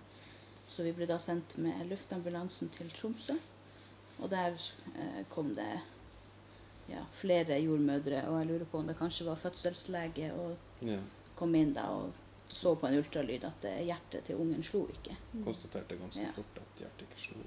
Så 0.67 0.83
vi 0.83 0.91
ble 0.93 1.07
da 1.09 1.17
sendt 1.19 1.55
med 1.57 1.85
luftambulansen 1.89 2.69
til 2.75 2.89
Tromsø. 2.97 3.37
Og 4.19 4.29
der 4.29 4.55
eh, 4.97 5.23
kom 5.29 5.53
det 5.55 5.69
ja, 6.89 7.03
flere 7.21 7.59
jordmødre, 7.61 8.23
og 8.29 8.39
jeg 8.39 8.47
lurer 8.51 8.65
på 8.71 8.79
om 8.81 8.87
det 8.87 8.97
kanskje 8.99 9.27
var 9.27 9.35
fødselslege, 9.41 10.31
og 10.33 10.57
Ja. 10.85 10.99
kom 11.35 11.55
inn 11.55 11.73
da 11.73 11.87
og 11.89 12.13
så 12.49 12.75
på 12.79 12.87
en 12.87 12.97
ultralyd 12.97 13.43
at 13.43 13.65
eh, 13.65 13.83
hjertet 13.89 14.25
til 14.25 14.35
ungen 14.39 14.63
slo 14.63 14.85
ikke. 14.93 15.15
Konstaterte 15.43 15.97
ganske 15.99 16.21
Ja. 16.23 16.31
fort 16.35 16.57
at 16.61 16.79
hjertet 16.81 17.07
ikke 17.07 17.19
slo. 17.19 17.45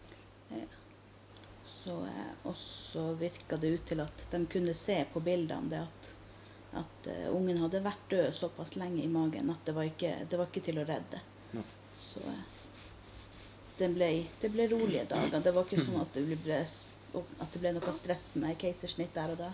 Så, 1.84 1.94
eh, 2.06 2.32
og 2.44 2.56
så 2.56 3.14
virka 3.16 3.56
det 3.56 3.70
ut 3.74 3.86
til 3.88 4.00
at 4.00 4.26
de 4.30 4.46
kunne 4.46 4.74
se 4.74 5.04
på 5.12 5.20
bildene 5.24 5.70
det 5.70 5.78
at, 5.80 6.10
at 6.82 7.06
uh, 7.06 7.36
ungen 7.36 7.56
hadde 7.58 7.80
vært 7.82 8.02
død 8.10 8.34
såpass 8.36 8.76
lenge 8.76 9.02
i 9.02 9.08
magen 9.08 9.48
at 9.50 9.64
det 9.64 9.74
var 9.74 9.88
ikke, 9.88 10.10
det 10.28 10.38
var 10.38 10.46
ikke 10.50 10.62
til 10.66 10.78
å 10.78 10.84
redde. 10.84 11.20
Ja. 11.54 11.62
Så 11.98 12.20
eh, 12.20 12.42
det 12.44 12.59
ble, 13.88 14.08
det 14.42 14.50
ble 14.52 14.66
rolige 14.70 15.04
dager. 15.08 15.40
Det 15.40 15.54
var 15.54 15.64
ikke 15.64 15.84
sånn 15.84 16.00
at 16.02 16.14
det 16.14 16.38
ble, 16.44 16.58
at 16.60 17.52
det 17.54 17.60
ble 17.62 17.72
noe 17.76 17.92
stress 17.96 18.30
med 18.34 18.58
keisersnitt 18.60 19.14
der 19.14 19.32
og 19.34 19.38
da. 19.40 19.50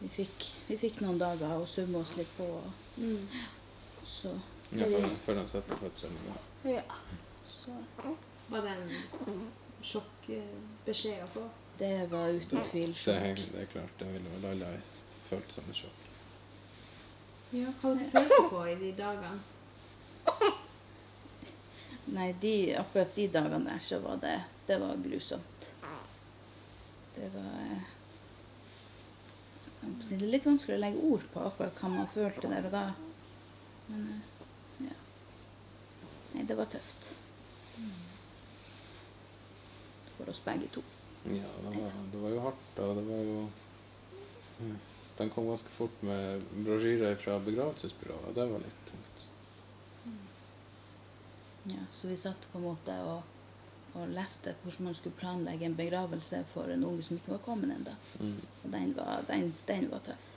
Vi 0.00 0.08
fikk, 0.12 0.48
vi 0.68 0.76
fikk 0.76 1.00
noen 1.00 1.18
dager 1.18 1.56
å 1.56 1.66
summe 1.66 2.02
oss 2.04 2.12
litt 2.18 2.32
på, 2.36 2.44
og 2.44 2.72
så 4.06 4.34
Ja, 4.76 4.86
før, 5.24 5.38
de 5.40 5.48
setter 5.48 5.78
fødselen 5.80 6.16
i 6.20 6.26
gang. 6.26 6.74
Ja. 6.76 6.82
Så 7.48 7.72
Var 8.50 8.60
det 8.66 8.74
en 8.76 9.46
sjokkbeskjed 9.82 11.22
å 11.24 11.28
få? 11.32 11.46
det 11.78 12.10
var 12.10 12.28
uten 12.32 12.62
tvil 12.70 12.94
sjokk. 12.96 13.40
det 13.52 13.62
er 13.62 13.66
klart, 13.72 13.90
det 13.98 14.06
ville 14.12 14.30
vel 14.34 14.44
alle 14.50 14.68
følt 15.28 15.52
som 15.52 15.64
et 15.68 15.76
sjokk. 15.76 16.04
Ja, 17.52 17.72
hva 17.80 17.92
følte 17.96 18.10
følte 18.14 18.38
på 18.50 18.62
i 18.66 18.76
de 18.80 18.92
dagene? 18.96 19.40
Nei, 22.14 22.30
de, 22.40 22.54
akkurat 22.78 23.14
de 23.16 23.26
dagene 23.34 23.66
der 23.66 23.82
så 23.82 23.98
var 24.04 24.20
det, 24.22 24.36
det 24.68 24.78
var 24.82 25.02
grusomt. 25.02 25.68
Det 27.16 27.28
var 27.34 27.52
eh, 27.64 27.92
Det 29.80 30.14
er 30.14 30.24
litt 30.30 30.46
vanskelig 30.46 30.76
å 30.76 30.82
legge 30.82 31.04
ord 31.10 31.26
på 31.32 31.42
akkurat 31.48 31.78
hva 31.80 31.90
man 31.92 32.10
følte 32.14 32.50
der 32.52 32.68
og 32.68 32.74
da. 32.74 32.86
Men 33.90 34.08
eh, 34.12 34.88
ja. 34.88 34.96
Nei, 36.34 36.46
det 36.46 36.58
var 36.58 36.70
tøft. 36.70 37.12
For 40.16 40.32
oss 40.32 40.42
begge 40.44 40.70
to. 40.74 40.82
Ja, 41.26 41.50
det 41.64 41.72
var, 41.74 41.94
det 42.12 42.20
var 42.22 42.34
jo 42.34 42.42
hardt, 42.44 42.82
og 42.82 42.98
det 43.00 43.06
var 43.10 43.24
jo 43.30 43.38
Mm. 44.56 44.76
Den 45.16 45.30
kom 45.30 45.46
ganske 45.48 45.68
fort 45.68 46.02
med 46.02 46.42
brosjyrer 46.64 47.16
fra 47.16 47.38
begravelsesbyrået, 47.40 48.34
det 48.34 48.46
var 48.50 48.62
litt. 48.64 48.92
Ja, 51.66 51.86
så 51.92 52.08
vi 52.08 52.16
satt 52.16 52.46
på 52.52 52.58
en 52.58 52.66
måte 52.68 52.94
og, 53.02 53.22
og 53.94 54.12
leste 54.14 54.54
hvordan 54.62 54.90
man 54.90 54.94
skulle 54.94 55.18
planlegge 55.18 55.66
en 55.66 55.76
begravelse 55.78 56.44
for 56.52 56.70
en 56.70 56.84
unge 56.86 57.02
som 57.02 57.18
ikke 57.18 57.34
var 57.34 57.42
kommet 57.46 57.74
ennå. 57.74 57.96
Mm. 58.20 58.38
Og 58.62 58.72
den 58.72 58.96
var, 58.96 59.24
den, 59.30 59.54
den 59.68 59.90
var 59.90 60.04
tøff. 60.06 60.32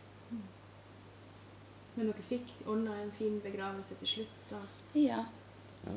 Men 1.95 2.07
dere 2.07 2.23
fikk 2.29 2.51
ordna 2.65 2.95
en 3.03 3.11
fin 3.11 3.41
begravelse 3.43 3.97
til 3.99 4.07
slutt? 4.07 4.41
da? 4.49 4.63
Ja, 4.95 5.25
Ja, 5.85 5.95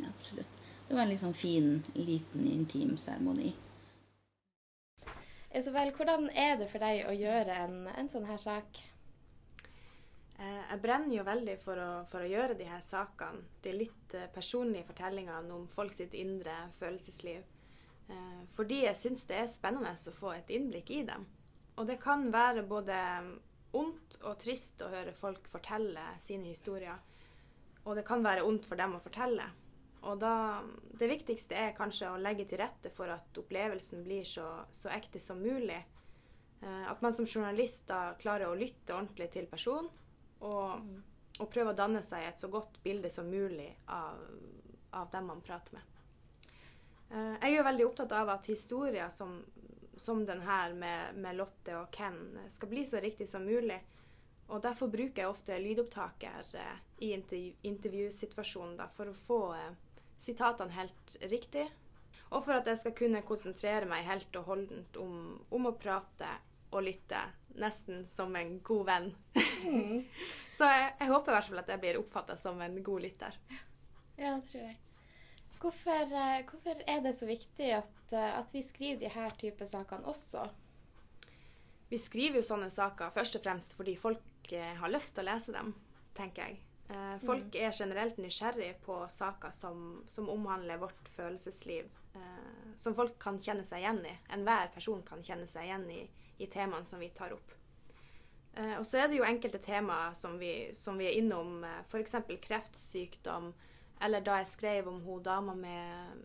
ja, 0.00 0.08
absolutt. 0.18 0.58
Det 0.88 0.96
var 0.96 1.02
en 1.04 1.10
litt 1.12 1.20
sånn 1.20 1.36
fin, 1.36 1.82
liten, 1.96 2.46
intim 2.48 2.96
seremoni. 3.00 3.54
Isabel, 5.56 5.92
hvordan 5.96 6.28
er 6.36 6.56
det 6.60 6.68
for 6.68 6.80
deg 6.80 7.06
å 7.08 7.14
gjøre 7.16 7.56
en, 7.64 7.76
en 7.92 8.08
sånn 8.08 8.28
her 8.28 8.40
sak? 8.40 8.80
Eh, 10.68 10.74
Jeg 10.74 10.80
brenner 10.82 11.16
jo 11.16 11.24
veldig 11.24 11.56
for 11.62 11.78
å, 11.80 12.04
for 12.08 12.20
å 12.24 12.28
gjøre 12.28 12.54
de 12.58 12.64
her 12.68 12.80
sakene. 12.80 13.44
De 13.62 13.72
litt 13.72 14.14
eh, 14.14 14.28
personlige 14.34 14.86
fortellingene 14.86 15.54
om 15.54 15.66
folk 15.68 15.92
sitt 15.92 16.14
indre 16.14 16.68
følelsesliv. 16.78 17.42
Eh, 18.08 18.40
Fordi 18.56 18.84
jeg 18.84 18.96
syns 18.96 19.26
det 19.26 19.36
er 19.42 19.46
spennende 19.46 19.92
å 19.92 20.12
få 20.12 20.32
et 20.34 20.50
innblikk 20.50 20.90
i 20.90 21.02
dem. 21.08 21.26
Og 21.78 21.86
det 21.86 22.00
kan 22.02 22.30
være 22.32 22.66
både 22.66 22.96
ondt 23.72 24.18
og 24.24 24.38
trist 24.40 24.80
å 24.82 24.88
høre 24.88 25.12
folk 25.12 25.46
fortelle 25.52 26.02
sine 26.18 26.48
historier. 26.48 26.98
Og 27.84 27.96
det 27.96 28.04
kan 28.04 28.24
være 28.24 28.44
ondt 28.44 28.66
for 28.66 28.76
dem 28.76 28.96
å 28.96 29.00
fortelle. 29.00 29.44
Og 30.08 30.18
da, 30.22 30.62
det 30.98 31.08
viktigste 31.10 31.56
er 31.58 31.76
kanskje 31.76 32.10
å 32.12 32.18
legge 32.20 32.46
til 32.48 32.60
rette 32.60 32.90
for 32.94 33.10
at 33.10 33.38
opplevelsen 33.38 34.04
blir 34.06 34.24
så, 34.24 34.46
så 34.72 34.90
ekte 34.94 35.20
som 35.20 35.40
mulig. 35.42 35.78
Eh, 36.62 36.84
At 36.90 37.02
man 37.02 37.12
som 37.12 37.26
journalist 37.26 37.86
da 37.88 38.14
klarer 38.18 38.48
å 38.48 38.58
lytte 38.58 38.94
ordentlig 38.94 39.30
til 39.34 39.46
personen 39.46 39.90
og, 40.40 40.88
og 41.38 41.50
prøve 41.52 41.72
å 41.72 41.78
danne 41.78 42.02
seg 42.06 42.26
et 42.28 42.40
så 42.40 42.50
godt 42.52 42.80
bilde 42.84 43.10
som 43.10 43.28
mulig 43.30 43.68
av, 43.94 44.20
av 44.98 45.10
dem 45.12 45.30
man 45.30 45.42
prater 45.44 45.78
med. 45.78 45.94
Eh, 47.10 47.34
Jeg 47.40 47.52
er 47.52 47.56
jo 47.56 47.68
veldig 47.68 47.86
opptatt 47.88 48.14
av 48.16 48.32
at 48.36 48.50
historier 48.50 49.08
som, 49.12 49.38
som 49.96 50.24
den 50.26 50.42
her 50.46 50.74
med, 50.74 51.16
med 51.16 51.38
Lotte 51.38 51.76
og 51.78 51.90
Ken 51.94 52.20
skal 52.48 52.72
bli 52.72 52.84
så 52.86 53.00
riktig 53.02 53.28
som 53.28 53.46
mulig. 53.46 53.80
Og 54.48 54.62
derfor 54.64 54.88
bruker 54.88 55.22
jeg 55.22 55.28
ofte 55.28 55.58
lydopptaker 55.60 56.54
eh, 56.56 56.78
i 57.04 57.12
intervju, 57.16 57.52
intervjusituasjonen 57.68 58.78
da, 58.78 58.88
for 58.92 59.10
å 59.10 59.16
få 59.16 59.42
eh, 59.58 59.74
sitatene 60.24 60.76
helt 60.76 61.16
riktig. 61.28 61.66
Og 62.28 62.42
for 62.44 62.58
at 62.58 62.66
jeg 62.68 62.80
skal 62.80 62.96
kunne 62.96 63.24
konsentrere 63.24 63.88
meg 63.88 64.04
helt 64.04 64.34
og 64.36 64.48
holdent 64.50 64.96
om, 65.00 65.38
om 65.52 65.68
å 65.68 65.76
prate 65.80 66.28
og 66.68 66.82
lytte, 66.84 67.20
nesten 67.56 68.02
som 68.08 68.34
en 68.36 68.58
god 68.64 68.84
venn. 68.90 69.12
Så 70.58 70.68
jeg, 70.68 70.92
jeg 70.98 71.10
håper 71.12 71.32
i 71.32 71.36
hvert 71.36 71.48
fall 71.50 71.62
at 71.62 71.72
jeg 71.72 71.82
blir 71.82 71.98
oppfatta 72.00 72.36
som 72.38 72.60
en 72.64 72.78
god 72.82 73.04
lytter. 73.04 73.34
Ja, 74.18 74.34
det 74.34 74.48
tror 74.50 74.62
jeg. 74.64 74.78
Hvorfor, 75.58 76.14
eh, 76.22 76.40
hvorfor 76.46 76.80
er 76.86 77.02
det 77.02 77.12
så 77.18 77.26
viktig 77.26 77.68
at, 77.76 78.00
eh, 78.14 78.32
at 78.38 78.50
vi 78.54 78.62
skriver 78.62 79.00
de 79.02 79.12
her 79.14 79.36
type 79.38 79.66
sakene 79.66 80.06
også? 80.10 80.48
vi 81.88 81.98
skriver 81.98 82.42
jo 82.42 82.44
sånne 82.44 82.68
saker 82.72 83.12
først 83.14 83.38
og 83.38 83.44
fremst 83.46 83.74
fordi 83.78 83.94
folk 83.96 84.52
eh, 84.52 84.74
har 84.76 84.92
lyst 84.92 85.14
til 85.16 85.24
å 85.24 85.30
lese 85.30 85.54
dem, 85.54 85.72
tenker 86.16 86.50
jeg. 86.50 86.62
Folk 87.20 87.56
er 87.60 87.74
generelt 87.76 88.16
nysgjerrig 88.16 88.70
på 88.80 88.94
saker 89.12 89.52
som, 89.52 89.80
som 90.08 90.30
omhandler 90.32 90.78
vårt 90.80 91.10
følelsesliv. 91.12 91.90
Eh, 92.16 92.70
som 92.76 92.94
folk 92.96 93.18
kan 93.20 93.36
kjenne 93.42 93.64
seg 93.66 93.82
igjen 93.82 94.00
i. 94.08 94.14
Enhver 94.32 94.70
person 94.72 95.02
kan 95.04 95.20
kjenne 95.24 95.44
seg 95.50 95.66
igjen 95.66 95.84
i, 95.92 96.00
i 96.40 96.48
temaene 96.48 96.88
som 96.88 97.02
vi 97.02 97.10
tar 97.12 97.34
opp. 97.36 97.52
Eh, 98.58 98.74
og 98.78 98.86
så 98.86 99.02
er 99.02 99.10
det 99.10 99.20
jo 99.20 99.26
enkelte 99.26 99.60
temaer 99.62 100.14
som 100.18 100.38
vi, 100.40 100.70
som 100.74 100.98
vi 100.98 101.06
er 101.06 101.18
innom, 101.20 101.62
eh, 101.64 101.80
f.eks. 101.86 102.16
kreftsykdom, 102.42 103.52
eller 104.02 104.24
da 104.24 104.40
jeg 104.40 104.52
skrev 104.52 104.88
om 104.90 105.00
hun 105.04 105.22
dama 105.22 105.54
med 105.58 106.24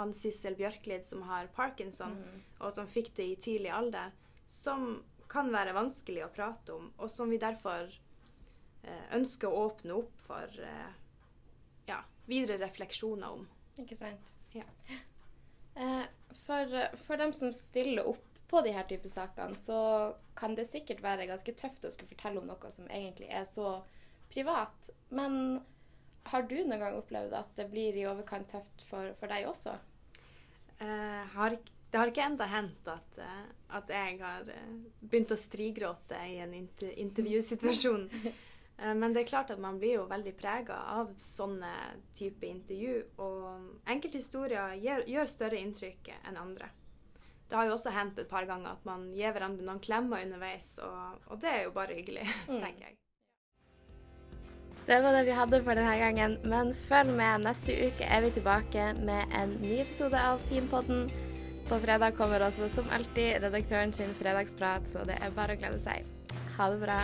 Ann 0.00 0.12
Sissel 0.16 0.56
Bjørklid 0.58 1.04
som 1.06 1.24
har 1.28 1.50
parkinson, 1.56 2.16
og 2.58 2.72
som 2.74 2.88
fikk 2.90 3.12
det 3.16 3.28
i 3.30 3.36
tidlig 3.40 3.70
alder, 3.72 4.12
som 4.50 5.02
kan 5.30 5.48
være 5.52 5.76
vanskelig 5.76 6.24
å 6.26 6.32
prate 6.32 6.74
om, 6.74 6.90
og 6.98 7.10
som 7.12 7.30
vi 7.32 7.40
derfor 7.40 7.88
eh, 7.88 9.06
ønsker 9.16 9.48
å 9.48 9.68
åpne 9.68 9.96
opp 9.96 10.24
for 10.24 10.60
ja, 11.88 12.00
videre 12.28 12.58
refleksjoner 12.64 13.38
om. 13.38 13.48
Ikke 13.80 13.96
sant? 13.98 14.34
Ja. 14.54 14.66
For, 16.44 16.70
for 17.06 17.18
dem 17.18 17.32
som 17.34 17.50
stiller 17.56 18.06
opp 18.12 18.33
på 18.48 18.60
de 18.64 18.72
her 18.74 18.86
type 18.88 19.08
sakene, 19.08 19.56
så 19.58 20.14
kan 20.36 20.54
det 20.54 20.68
sikkert 20.70 21.02
være 21.04 21.28
ganske 21.30 21.54
tøft 21.58 21.86
å 21.86 21.92
skulle 21.92 22.10
fortelle 22.10 22.42
om 22.42 22.48
noe 22.48 22.72
som 22.74 22.88
egentlig 22.90 23.30
er 23.32 23.46
så 23.48 23.78
privat. 24.32 24.90
Men 25.14 25.62
har 26.30 26.46
du 26.48 26.56
noen 26.62 26.80
gang 26.80 26.98
opplevd 26.98 27.36
at 27.36 27.52
det 27.58 27.68
blir 27.72 27.96
i 27.96 28.06
overkant 28.08 28.50
tøft 28.52 28.86
for, 28.88 29.12
for 29.20 29.32
deg 29.32 29.48
også? 29.50 29.76
Uh, 30.80 31.22
har, 31.36 31.56
det 31.90 32.00
har 32.00 32.10
ikke 32.10 32.26
enda 32.26 32.48
hendt 32.50 32.88
at, 32.90 33.20
eh, 33.22 33.44
at 33.78 33.90
jeg 33.92 34.16
har 34.18 34.48
eh, 34.50 34.72
begynt 34.98 35.30
å 35.30 35.38
strigråte 35.38 36.18
i 36.26 36.40
en 36.42 36.56
inter 36.56 36.90
intervjusituasjon. 36.98 38.08
Men 38.98 39.12
det 39.14 39.20
er 39.20 39.28
klart 39.28 39.52
at 39.54 39.60
man 39.62 39.76
blir 39.78 40.00
jo 40.00 40.06
veldig 40.10 40.32
prega 40.34 40.80
av 40.96 41.12
sånne 41.22 41.70
type 42.18 42.42
intervju. 42.48 42.96
Og 43.22 43.86
enkelte 43.86 44.18
historier 44.18 44.74
gjør, 44.82 45.04
gjør 45.12 45.30
større 45.30 45.60
inntrykk 45.62 46.10
enn 46.16 46.40
andre. 46.40 46.72
Det 47.48 47.58
har 47.58 47.68
jo 47.68 47.76
også 47.76 47.92
hendt 47.92 48.18
et 48.18 48.30
par 48.30 48.46
ganger 48.48 48.72
at 48.72 48.84
man 48.88 49.10
gir 49.14 49.34
hverandre 49.34 49.66
noen 49.66 49.80
klemmer 49.84 50.24
underveis, 50.24 50.76
og, 50.82 51.24
og 51.28 51.40
det 51.42 51.50
er 51.50 51.64
jo 51.66 51.74
bare 51.76 51.96
hyggelig, 51.96 52.24
tenker 52.64 52.88
jeg. 52.88 52.96
Det 54.84 54.98
var 55.00 55.16
det 55.16 55.22
vi 55.24 55.36
hadde 55.36 55.62
for 55.64 55.78
denne 55.78 55.94
gangen, 55.96 56.34
men 56.44 56.74
følg 56.88 57.14
med. 57.16 57.46
Neste 57.46 57.76
uke 57.86 58.04
er 58.04 58.20
vi 58.20 58.34
tilbake 58.36 58.90
med 59.00 59.32
en 59.32 59.54
ny 59.62 59.78
episode 59.80 60.20
av 60.20 60.42
Finpodden. 60.50 61.06
På 61.70 61.78
fredag 61.80 62.18
kommer 62.18 62.44
også 62.44 62.68
som 62.74 62.90
alltid 62.92 63.40
redaktøren 63.46 63.96
sin 63.96 64.12
fredagsprat, 64.18 64.84
så 64.92 65.06
det 65.08 65.16
er 65.24 65.32
bare 65.36 65.56
å 65.56 65.62
glede 65.62 65.80
seg. 65.80 66.04
Ha 66.58 66.68
det 66.74 66.82
bra. 66.84 66.98